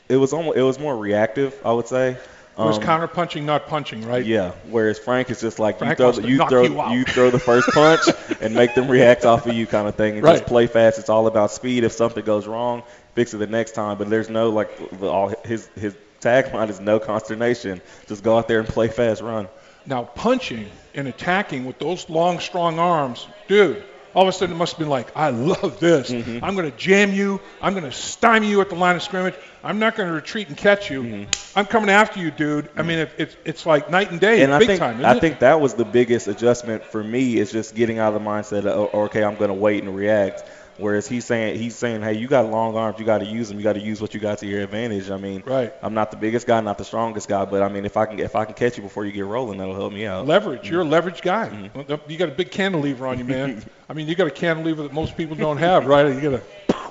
It 0.08 0.16
was 0.16 0.32
almost, 0.32 0.58
it 0.58 0.62
was 0.62 0.78
more 0.78 0.96
reactive. 0.96 1.58
I 1.64 1.72
would 1.72 1.88
say. 1.88 2.10
It 2.56 2.60
was 2.60 2.76
Um, 2.76 2.84
counter 2.84 3.08
punching, 3.08 3.44
not 3.44 3.66
punching, 3.66 4.06
right? 4.06 4.24
Yeah. 4.24 4.52
Whereas 4.68 4.96
Frank 4.98 5.28
is 5.30 5.40
just 5.40 5.58
like 5.58 5.78
Frank 5.78 5.98
you 5.98 6.04
throw 6.04 6.12
the, 6.12 6.28
you 6.28 6.38
throw 6.46 6.62
you 6.62 6.80
out. 6.80 7.08
throw 7.08 7.30
the 7.30 7.38
first 7.40 7.68
punch 7.74 8.02
and 8.40 8.54
make 8.54 8.76
them 8.76 8.88
react 8.88 9.24
off 9.24 9.46
of 9.46 9.54
you 9.54 9.66
kind 9.66 9.88
of 9.88 9.96
thing 9.96 10.18
and 10.18 10.24
just 10.24 10.46
play 10.46 10.68
fast. 10.68 11.00
It's 11.00 11.08
all 11.08 11.26
about 11.26 11.50
speed. 11.50 11.82
If 11.82 11.90
something 11.92 12.24
goes 12.24 12.46
wrong, 12.46 12.84
fix 13.14 13.34
it 13.34 13.38
the 13.38 13.48
next 13.48 13.72
time. 13.72 13.98
But 13.98 14.08
there's 14.08 14.30
no 14.30 14.50
like 14.50 14.70
the, 15.00 15.08
all 15.08 15.34
his 15.44 15.66
his 15.74 15.96
tagline 16.20 16.68
is 16.70 16.78
no 16.78 17.00
consternation. 17.00 17.80
Just 18.06 18.22
go 18.22 18.38
out 18.38 18.46
there 18.46 18.60
and 18.60 18.68
play 18.68 18.86
fast, 18.86 19.20
run. 19.20 19.48
Now 19.84 20.04
punching 20.04 20.70
and 20.94 21.08
attacking 21.08 21.64
with 21.64 21.80
those 21.80 22.08
long, 22.08 22.38
strong 22.38 22.78
arms, 22.78 23.26
dude. 23.48 23.82
All 24.14 24.22
of 24.22 24.28
a 24.28 24.32
sudden, 24.32 24.54
it 24.54 24.58
must 24.58 24.72
have 24.74 24.78
been 24.78 24.88
like, 24.88 25.16
I 25.16 25.30
love 25.30 25.80
this. 25.80 26.10
Mm-hmm. 26.10 26.44
I'm 26.44 26.54
going 26.54 26.70
to 26.70 26.76
jam 26.76 27.12
you. 27.12 27.40
I'm 27.60 27.72
going 27.72 27.84
to 27.84 27.92
stymie 27.92 28.48
you 28.48 28.60
at 28.60 28.68
the 28.68 28.76
line 28.76 28.94
of 28.96 29.02
scrimmage. 29.02 29.34
I'm 29.62 29.78
not 29.78 29.96
going 29.96 30.08
to 30.08 30.14
retreat 30.14 30.48
and 30.48 30.56
catch 30.56 30.90
you. 30.90 31.26
I'm 31.56 31.66
coming 31.66 31.90
after 31.90 32.20
you, 32.20 32.30
dude. 32.30 32.68
I 32.76 32.82
mean, 32.82 32.98
it, 33.00 33.10
it's 33.18 33.36
it's 33.44 33.66
like 33.66 33.90
night 33.90 34.10
and 34.10 34.20
day, 34.20 34.40
Mm-hmm. 34.40 34.52
and 34.52 34.54
I 34.54 34.58
think 34.66 34.78
time. 34.78 34.94
Isn't 34.96 35.04
I 35.04 35.16
it? 35.16 35.20
think 35.20 35.38
that 35.40 35.60
was 35.60 35.74
the 35.74 35.84
biggest 35.84 36.28
adjustment 36.28 36.84
for 36.84 37.02
me 37.02 37.38
is 37.38 37.50
just 37.50 37.74
getting 37.74 37.98
out 37.98 38.14
of 38.14 38.22
the 38.22 38.28
mindset 38.28 38.66
of 38.66 38.90
oh, 38.94 39.04
okay, 39.04 39.24
I'm 39.24 39.36
going 39.36 39.48
to 39.48 39.54
wait 39.54 39.82
and 39.82 39.94
react. 39.96 40.44
Whereas 40.76 41.06
he's 41.06 41.24
saying 41.24 41.58
he's 41.58 41.76
saying, 41.76 42.02
hey, 42.02 42.14
you 42.14 42.26
got 42.26 42.50
long 42.50 42.76
arms, 42.76 42.98
you 42.98 43.04
got 43.04 43.18
to 43.18 43.26
use 43.26 43.48
them, 43.48 43.58
you 43.58 43.64
got 43.64 43.74
to 43.74 43.80
use 43.80 44.00
what 44.00 44.12
you 44.14 44.20
got 44.20 44.38
to 44.38 44.46
your 44.46 44.62
advantage. 44.62 45.10
I 45.10 45.16
mean, 45.16 45.42
Right. 45.46 45.72
I'm 45.82 45.94
not 45.94 46.10
the 46.10 46.16
biggest 46.16 46.46
guy, 46.46 46.60
not 46.60 46.78
the 46.78 46.84
strongest 46.84 47.28
guy, 47.28 47.44
but 47.44 47.62
I 47.62 47.68
mean, 47.68 47.84
if 47.84 47.96
I 47.96 48.06
can 48.06 48.18
if 48.18 48.34
I 48.34 48.44
can 48.44 48.54
catch 48.54 48.76
you 48.76 48.82
before 48.82 49.04
you 49.04 49.12
get 49.12 49.24
rolling, 49.24 49.58
that'll 49.58 49.74
help 49.74 49.92
me 49.92 50.06
out. 50.06 50.26
leverage. 50.26 50.68
You're 50.68 50.80
a 50.82 50.84
leverage 50.84 51.22
guy. 51.22 51.48
Mm-hmm. 51.48 52.10
You 52.10 52.18
got 52.18 52.28
a 52.28 52.32
big 52.32 52.50
cantilever 52.50 53.06
on 53.06 53.18
you, 53.18 53.24
man. 53.24 53.64
I 53.88 53.92
mean, 53.92 54.08
you 54.08 54.14
got 54.14 54.26
a 54.26 54.30
cantilever 54.32 54.82
that 54.82 54.92
most 54.92 55.16
people 55.16 55.36
don't 55.36 55.58
have, 55.58 55.86
right? 55.86 56.12
You 56.12 56.20
got 56.20 56.40
a 56.40 56.42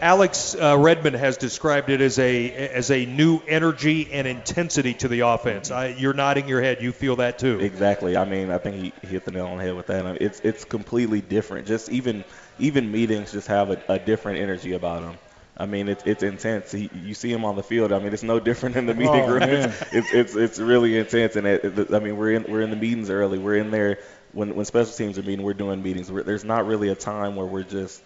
Alex 0.00 0.54
uh, 0.54 0.78
Redmond 0.78 1.16
has 1.16 1.36
described 1.36 1.90
it 1.90 2.00
as 2.00 2.18
a 2.18 2.50
as 2.52 2.90
a 2.90 3.04
new 3.04 3.40
energy 3.46 4.10
and 4.10 4.26
intensity 4.26 4.94
to 4.94 5.08
the 5.08 5.20
offense. 5.20 5.70
I, 5.70 5.88
you're 5.88 6.14
nodding 6.14 6.48
your 6.48 6.62
head. 6.62 6.80
You 6.80 6.92
feel 6.92 7.16
that 7.16 7.38
too. 7.38 7.60
Exactly. 7.60 8.16
I 8.16 8.24
mean, 8.24 8.50
I 8.50 8.56
think 8.56 8.76
he 8.76 8.92
he 9.02 9.08
hit 9.08 9.26
the 9.26 9.30
nail 9.30 9.46
on 9.48 9.58
the 9.58 9.64
head 9.64 9.76
with 9.76 9.88
that. 9.88 10.06
I 10.06 10.12
mean, 10.12 10.18
it's 10.22 10.40
it's 10.40 10.64
completely 10.64 11.20
different. 11.20 11.66
Just 11.66 11.90
even 11.90 12.24
even 12.60 12.90
meetings 12.92 13.32
just 13.32 13.48
have 13.48 13.70
a, 13.70 13.82
a 13.88 13.98
different 13.98 14.38
energy 14.40 14.72
about 14.72 15.02
them. 15.02 15.18
I 15.56 15.66
mean, 15.66 15.88
it's 15.88 16.02
it's 16.06 16.22
intense. 16.22 16.72
He, 16.72 16.90
you 16.94 17.14
see 17.14 17.30
him 17.30 17.44
on 17.44 17.56
the 17.56 17.62
field. 17.62 17.92
I 17.92 17.98
mean, 17.98 18.12
it's 18.14 18.22
no 18.22 18.40
different 18.40 18.76
in 18.76 18.86
the 18.86 18.94
meeting 18.94 19.24
Oh, 19.24 19.26
room. 19.26 19.42
It's, 19.50 19.82
it's 19.92 20.12
it's 20.12 20.34
it's 20.36 20.58
really 20.58 20.96
intense. 20.98 21.36
And 21.36 21.46
it, 21.46 21.64
it- 21.64 21.92
I 21.94 21.98
mean, 21.98 22.16
we're 22.16 22.32
in 22.32 22.44
we're 22.48 22.62
in 22.62 22.70
the 22.70 22.76
meetings 22.76 23.10
early. 23.10 23.38
We're 23.38 23.56
in 23.56 23.70
there 23.70 23.98
when 24.32 24.54
when 24.54 24.64
special 24.64 24.92
teams 24.92 25.18
are 25.18 25.22
meeting. 25.22 25.42
We're 25.44 25.52
doing 25.54 25.82
meetings. 25.82 26.10
We're, 26.10 26.22
there's 26.22 26.44
not 26.44 26.66
really 26.66 26.88
a 26.88 26.94
time 26.94 27.36
where 27.36 27.46
we're 27.46 27.62
just 27.64 28.02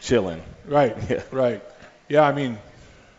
chilling. 0.00 0.42
Right. 0.64 0.96
Yeah. 1.10 1.22
Right. 1.32 1.62
Yeah, 2.08 2.22
I 2.22 2.32
mean, 2.32 2.58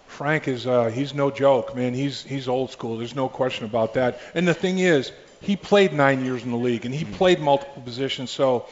Frank 0.08 0.48
is 0.48 0.66
uh, 0.66 0.86
he's 0.86 1.14
no 1.14 1.30
joke, 1.30 1.76
man. 1.76 1.94
He's 1.94 2.24
he's 2.24 2.48
old 2.48 2.72
school. 2.72 2.98
There's 2.98 3.16
no 3.16 3.28
question 3.28 3.66
about 3.66 3.96
that. 3.96 4.20
And 4.34 4.48
the 4.48 4.54
thing 4.54 4.80
is, 4.80 5.12
he 5.42 5.58
played 5.58 5.92
nine 5.94 6.24
years 6.24 6.44
in 6.44 6.52
the 6.52 6.58
league, 6.58 6.86
and 6.86 6.96
he 6.96 7.04
Mm-hmm. 7.04 7.14
played 7.16 7.40
multiple 7.42 7.82
positions. 7.82 8.32
So 8.32 8.66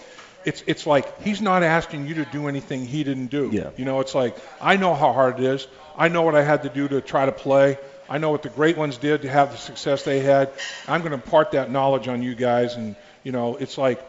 it's 0.45 0.63
it's 0.67 0.85
like 0.85 1.21
he's 1.21 1.41
not 1.41 1.63
asking 1.63 2.07
you 2.07 2.15
to 2.15 2.25
do 2.25 2.47
anything 2.47 2.85
he 2.85 3.03
didn't 3.03 3.27
do. 3.27 3.49
Yeah. 3.51 3.71
You 3.77 3.85
know, 3.85 3.99
it's 3.99 4.15
like 4.15 4.37
I 4.61 4.77
know 4.77 4.93
how 4.93 5.11
hard 5.11 5.39
it 5.39 5.45
is. 5.45 5.67
I 5.97 6.07
know 6.07 6.21
what 6.21 6.35
I 6.35 6.43
had 6.43 6.63
to 6.63 6.69
do 6.69 6.87
to 6.87 7.01
try 7.01 7.25
to 7.25 7.31
play. 7.31 7.77
I 8.07 8.19
know 8.19 8.29
what 8.29 8.43
the 8.43 8.49
great 8.49 8.77
ones 8.77 8.97
did 8.97 9.23
to 9.23 9.29
have 9.29 9.51
the 9.51 9.57
success 9.57 10.03
they 10.03 10.19
had. 10.19 10.51
I'm 10.87 11.01
going 11.01 11.11
to 11.11 11.15
impart 11.15 11.51
that 11.51 11.71
knowledge 11.71 12.07
on 12.07 12.21
you 12.21 12.35
guys, 12.35 12.75
and 12.75 12.95
you 13.23 13.31
know, 13.31 13.55
it's 13.55 13.77
like 13.77 14.05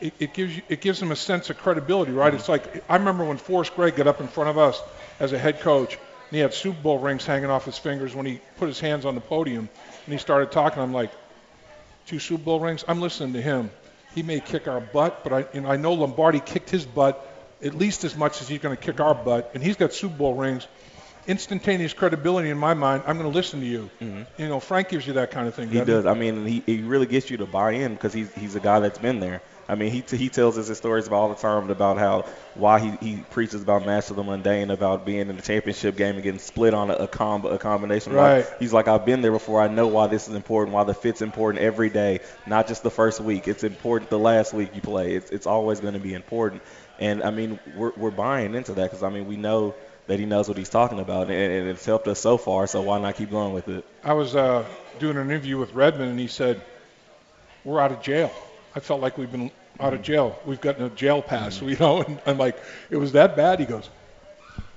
it, 0.00 0.14
it 0.20 0.34
gives 0.34 0.56
you, 0.56 0.62
it 0.68 0.80
gives 0.80 1.00
them 1.00 1.10
a 1.10 1.16
sense 1.16 1.50
of 1.50 1.58
credibility, 1.58 2.12
right? 2.12 2.32
It's 2.32 2.48
like 2.48 2.84
I 2.88 2.96
remember 2.96 3.24
when 3.24 3.38
Forrest 3.38 3.74
Gregg 3.74 3.96
got 3.96 4.06
up 4.06 4.20
in 4.20 4.28
front 4.28 4.50
of 4.50 4.58
us 4.58 4.80
as 5.18 5.32
a 5.32 5.38
head 5.38 5.60
coach, 5.60 5.94
and 5.94 6.36
he 6.36 6.38
had 6.38 6.54
Super 6.54 6.80
Bowl 6.80 6.98
rings 6.98 7.26
hanging 7.26 7.50
off 7.50 7.64
his 7.64 7.78
fingers 7.78 8.14
when 8.14 8.26
he 8.26 8.40
put 8.58 8.68
his 8.68 8.78
hands 8.78 9.04
on 9.04 9.14
the 9.14 9.20
podium, 9.20 9.68
and 10.04 10.12
he 10.12 10.18
started 10.18 10.52
talking. 10.52 10.80
I'm 10.80 10.92
like, 10.92 11.10
two 12.06 12.20
Super 12.20 12.44
Bowl 12.44 12.60
rings. 12.60 12.84
I'm 12.86 13.00
listening 13.00 13.32
to 13.32 13.42
him. 13.42 13.70
He 14.14 14.22
may 14.22 14.40
kick 14.40 14.68
our 14.68 14.80
butt, 14.80 15.24
but 15.24 15.32
I, 15.32 15.46
you 15.54 15.62
know, 15.62 15.70
I 15.70 15.76
know 15.76 15.94
Lombardi 15.94 16.40
kicked 16.40 16.70
his 16.70 16.84
butt 16.84 17.28
at 17.62 17.74
least 17.74 18.04
as 18.04 18.16
much 18.16 18.40
as 18.42 18.48
he's 18.48 18.58
going 18.58 18.76
to 18.76 18.82
kick 18.82 19.00
our 19.00 19.14
butt, 19.14 19.52
and 19.54 19.62
he's 19.62 19.76
got 19.76 19.92
Super 19.92 20.16
Bowl 20.16 20.34
rings. 20.34 20.66
Instantaneous 21.28 21.92
credibility 21.92 22.50
in 22.50 22.58
my 22.58 22.74
mind. 22.74 23.04
I'm 23.06 23.16
going 23.16 23.30
to 23.30 23.36
listen 23.36 23.60
to 23.60 23.66
you. 23.66 23.88
You 24.00 24.48
know, 24.48 24.58
Frank 24.58 24.88
gives 24.88 25.06
you 25.06 25.12
that 25.14 25.30
kind 25.30 25.46
of 25.46 25.54
thing. 25.54 25.68
Mm-hmm. 25.68 25.78
He 25.78 25.84
doesn't. 25.84 26.10
I 26.10 26.14
mean, 26.14 26.44
he, 26.44 26.62
he 26.66 26.82
really 26.82 27.06
gets 27.06 27.30
you 27.30 27.36
to 27.36 27.46
buy 27.46 27.72
in 27.72 27.94
because 27.94 28.12
he's 28.12 28.32
he's 28.34 28.56
a 28.56 28.60
guy 28.60 28.80
that's 28.80 28.98
been 28.98 29.20
there. 29.20 29.40
I 29.72 29.74
mean, 29.74 29.90
he 29.90 30.04
he 30.14 30.28
tells 30.28 30.58
us 30.58 30.68
his 30.68 30.76
stories 30.76 31.06
about 31.06 31.16
all 31.16 31.28
the 31.30 31.34
time 31.34 31.70
about 31.70 31.96
how 31.96 32.26
why 32.54 32.78
he, 32.78 32.90
he 33.00 33.16
preaches 33.30 33.62
about 33.62 33.86
master 33.86 34.12
the 34.12 34.22
mundane, 34.22 34.70
about 34.70 35.06
being 35.06 35.30
in 35.30 35.36
the 35.36 35.40
championship 35.40 35.96
game 35.96 36.16
and 36.16 36.22
getting 36.22 36.40
split 36.40 36.74
on 36.74 36.90
a, 36.90 36.94
a 36.94 37.08
combo 37.08 37.48
a 37.48 37.58
combination. 37.58 38.12
Right. 38.12 38.40
Like, 38.40 38.58
he's 38.58 38.74
like, 38.74 38.86
I've 38.86 39.06
been 39.06 39.22
there 39.22 39.32
before. 39.32 39.62
I 39.62 39.68
know 39.68 39.86
why 39.86 40.08
this 40.08 40.28
is 40.28 40.34
important. 40.34 40.74
Why 40.74 40.84
the 40.84 40.92
fit's 40.92 41.22
important 41.22 41.64
every 41.64 41.88
day, 41.88 42.20
not 42.46 42.68
just 42.68 42.82
the 42.82 42.90
first 42.90 43.18
week. 43.18 43.48
It's 43.48 43.64
important 43.64 44.10
the 44.10 44.18
last 44.18 44.52
week 44.52 44.74
you 44.74 44.82
play. 44.82 45.14
It's 45.14 45.30
it's 45.30 45.46
always 45.46 45.80
going 45.80 45.94
to 45.94 46.00
be 46.00 46.12
important. 46.12 46.60
And 46.98 47.22
I 47.22 47.30
mean, 47.30 47.58
we're 47.74 47.92
we're 47.96 48.10
buying 48.10 48.54
into 48.54 48.74
that 48.74 48.90
because 48.90 49.02
I 49.02 49.08
mean, 49.08 49.26
we 49.26 49.38
know 49.38 49.74
that 50.06 50.18
he 50.18 50.26
knows 50.26 50.48
what 50.48 50.58
he's 50.58 50.68
talking 50.68 51.00
about, 51.00 51.30
and, 51.30 51.52
and 51.52 51.68
it's 51.70 51.86
helped 51.86 52.08
us 52.08 52.20
so 52.20 52.36
far. 52.36 52.66
So 52.66 52.82
why 52.82 53.00
not 53.00 53.16
keep 53.16 53.30
going 53.30 53.54
with 53.54 53.68
it? 53.68 53.86
I 54.04 54.12
was 54.12 54.36
uh, 54.36 54.66
doing 54.98 55.16
an 55.16 55.30
interview 55.30 55.56
with 55.56 55.72
Redmond, 55.72 56.10
and 56.10 56.20
he 56.20 56.28
said, 56.28 56.60
"We're 57.64 57.80
out 57.80 57.90
of 57.90 58.02
jail." 58.02 58.30
I 58.74 58.80
felt 58.80 59.00
like 59.00 59.18
we've 59.18 59.30
been 59.30 59.50
out 59.80 59.94
of 59.94 60.02
jail. 60.02 60.38
We've 60.46 60.60
gotten 60.60 60.84
a 60.84 60.90
jail 60.90 61.22
pass, 61.22 61.60
you 61.62 61.76
know. 61.76 62.02
And 62.02 62.20
I'm 62.26 62.38
like, 62.38 62.56
"It 62.90 62.96
was 62.96 63.12
that 63.12 63.36
bad?" 63.36 63.60
He 63.60 63.66
goes, 63.66 63.90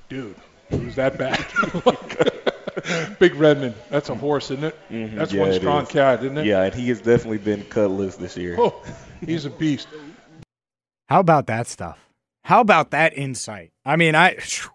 "Dude, 0.09 0.35
it 0.69 0.83
was 0.83 0.95
that 0.95 1.17
bad." 1.17 1.45
Like, 1.85 3.19
Big 3.19 3.35
Redmond, 3.35 3.73
that's 3.89 4.09
a 4.09 4.15
horse, 4.15 4.51
isn't 4.51 4.63
it? 4.63 4.75
That's 5.15 5.31
Yeah, 5.31 5.41
one 5.41 5.53
strong 5.53 5.83
is. 5.83 5.89
cat, 5.89 6.23
isn't 6.23 6.37
it? 6.37 6.45
Yeah, 6.45 6.63
and 6.63 6.73
he 6.73 6.89
has 6.89 6.99
definitely 7.01 7.37
been 7.37 7.63
cut 7.65 7.89
loose 7.89 8.15
this 8.17 8.35
year. 8.35 8.55
Oh, 8.59 8.83
he's 9.25 9.45
a 9.45 9.49
beast. 9.49 9.87
How 11.07 11.19
about 11.19 11.47
that 11.47 11.67
stuff? 11.67 11.99
How 12.43 12.61
about 12.61 12.91
that 12.91 13.17
insight? 13.17 13.71
I 13.85 13.95
mean, 13.95 14.13
I 14.15 14.29
it's 14.29 14.69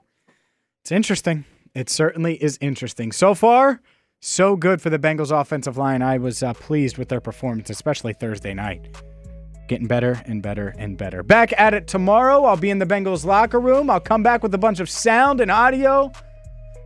interesting. 0.90 1.44
It 1.74 1.88
certainly 1.88 2.42
is 2.42 2.58
interesting. 2.60 3.12
So 3.12 3.34
far, 3.34 3.80
so 4.20 4.56
good 4.56 4.80
for 4.82 4.90
the 4.90 4.98
Bengals 4.98 5.30
offensive 5.30 5.76
line. 5.76 6.02
I 6.02 6.18
was 6.18 6.42
uh, 6.42 6.52
pleased 6.54 6.98
with 6.98 7.08
their 7.10 7.20
performance, 7.20 7.70
especially 7.70 8.12
Thursday 8.12 8.54
night. 8.54 8.88
Getting 9.70 9.86
better 9.86 10.20
and 10.26 10.42
better 10.42 10.74
and 10.78 10.98
better. 10.98 11.22
Back 11.22 11.52
at 11.56 11.74
it 11.74 11.86
tomorrow. 11.86 12.42
I'll 12.44 12.56
be 12.56 12.70
in 12.70 12.80
the 12.80 12.86
Bengals 12.86 13.24
locker 13.24 13.60
room. 13.60 13.88
I'll 13.88 14.00
come 14.00 14.20
back 14.20 14.42
with 14.42 14.52
a 14.52 14.58
bunch 14.58 14.80
of 14.80 14.90
sound 14.90 15.40
and 15.40 15.48
audio 15.48 16.10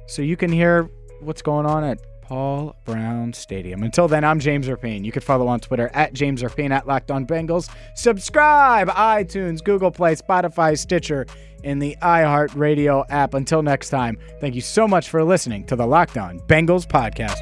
so 0.07 0.20
you 0.20 0.37
can 0.37 0.53
hear 0.53 0.90
what's 1.23 1.40
going 1.40 1.64
on 1.64 1.83
at 1.83 1.99
Paul 2.20 2.77
Brown 2.85 3.33
Stadium. 3.33 3.83
Until 3.83 4.07
then, 4.07 4.23
I'm 4.23 4.38
James 4.38 4.68
Rapien. 4.68 5.03
You 5.03 5.12
can 5.12 5.23
follow 5.23 5.47
on 5.47 5.61
Twitter 5.61 5.90
at 5.94 6.12
James 6.12 6.42
Rapien 6.42 6.73
at 6.73 6.87
Locked 6.87 7.11
On 7.11 7.27
Bengals. 7.27 7.70
Subscribe 7.94 8.88
iTunes, 8.88 9.64
Google 9.64 9.90
Play, 9.90 10.14
Spotify, 10.14 10.79
Stitcher, 10.79 11.25
in 11.62 11.79
the 11.79 11.97
iHeartRadio 12.03 13.07
app. 13.09 13.33
Until 13.33 13.62
next 13.62 13.88
time, 13.88 14.18
thank 14.42 14.55
you 14.55 14.61
so 14.61 14.87
much 14.87 15.09
for 15.09 15.25
listening 15.25 15.64
to 15.68 15.75
the 15.75 15.87
Locked 15.87 16.18
On 16.18 16.38
Bengals 16.40 16.87
podcast. 16.87 17.40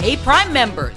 Hey, 0.00 0.16
Prime 0.16 0.52
members, 0.54 0.96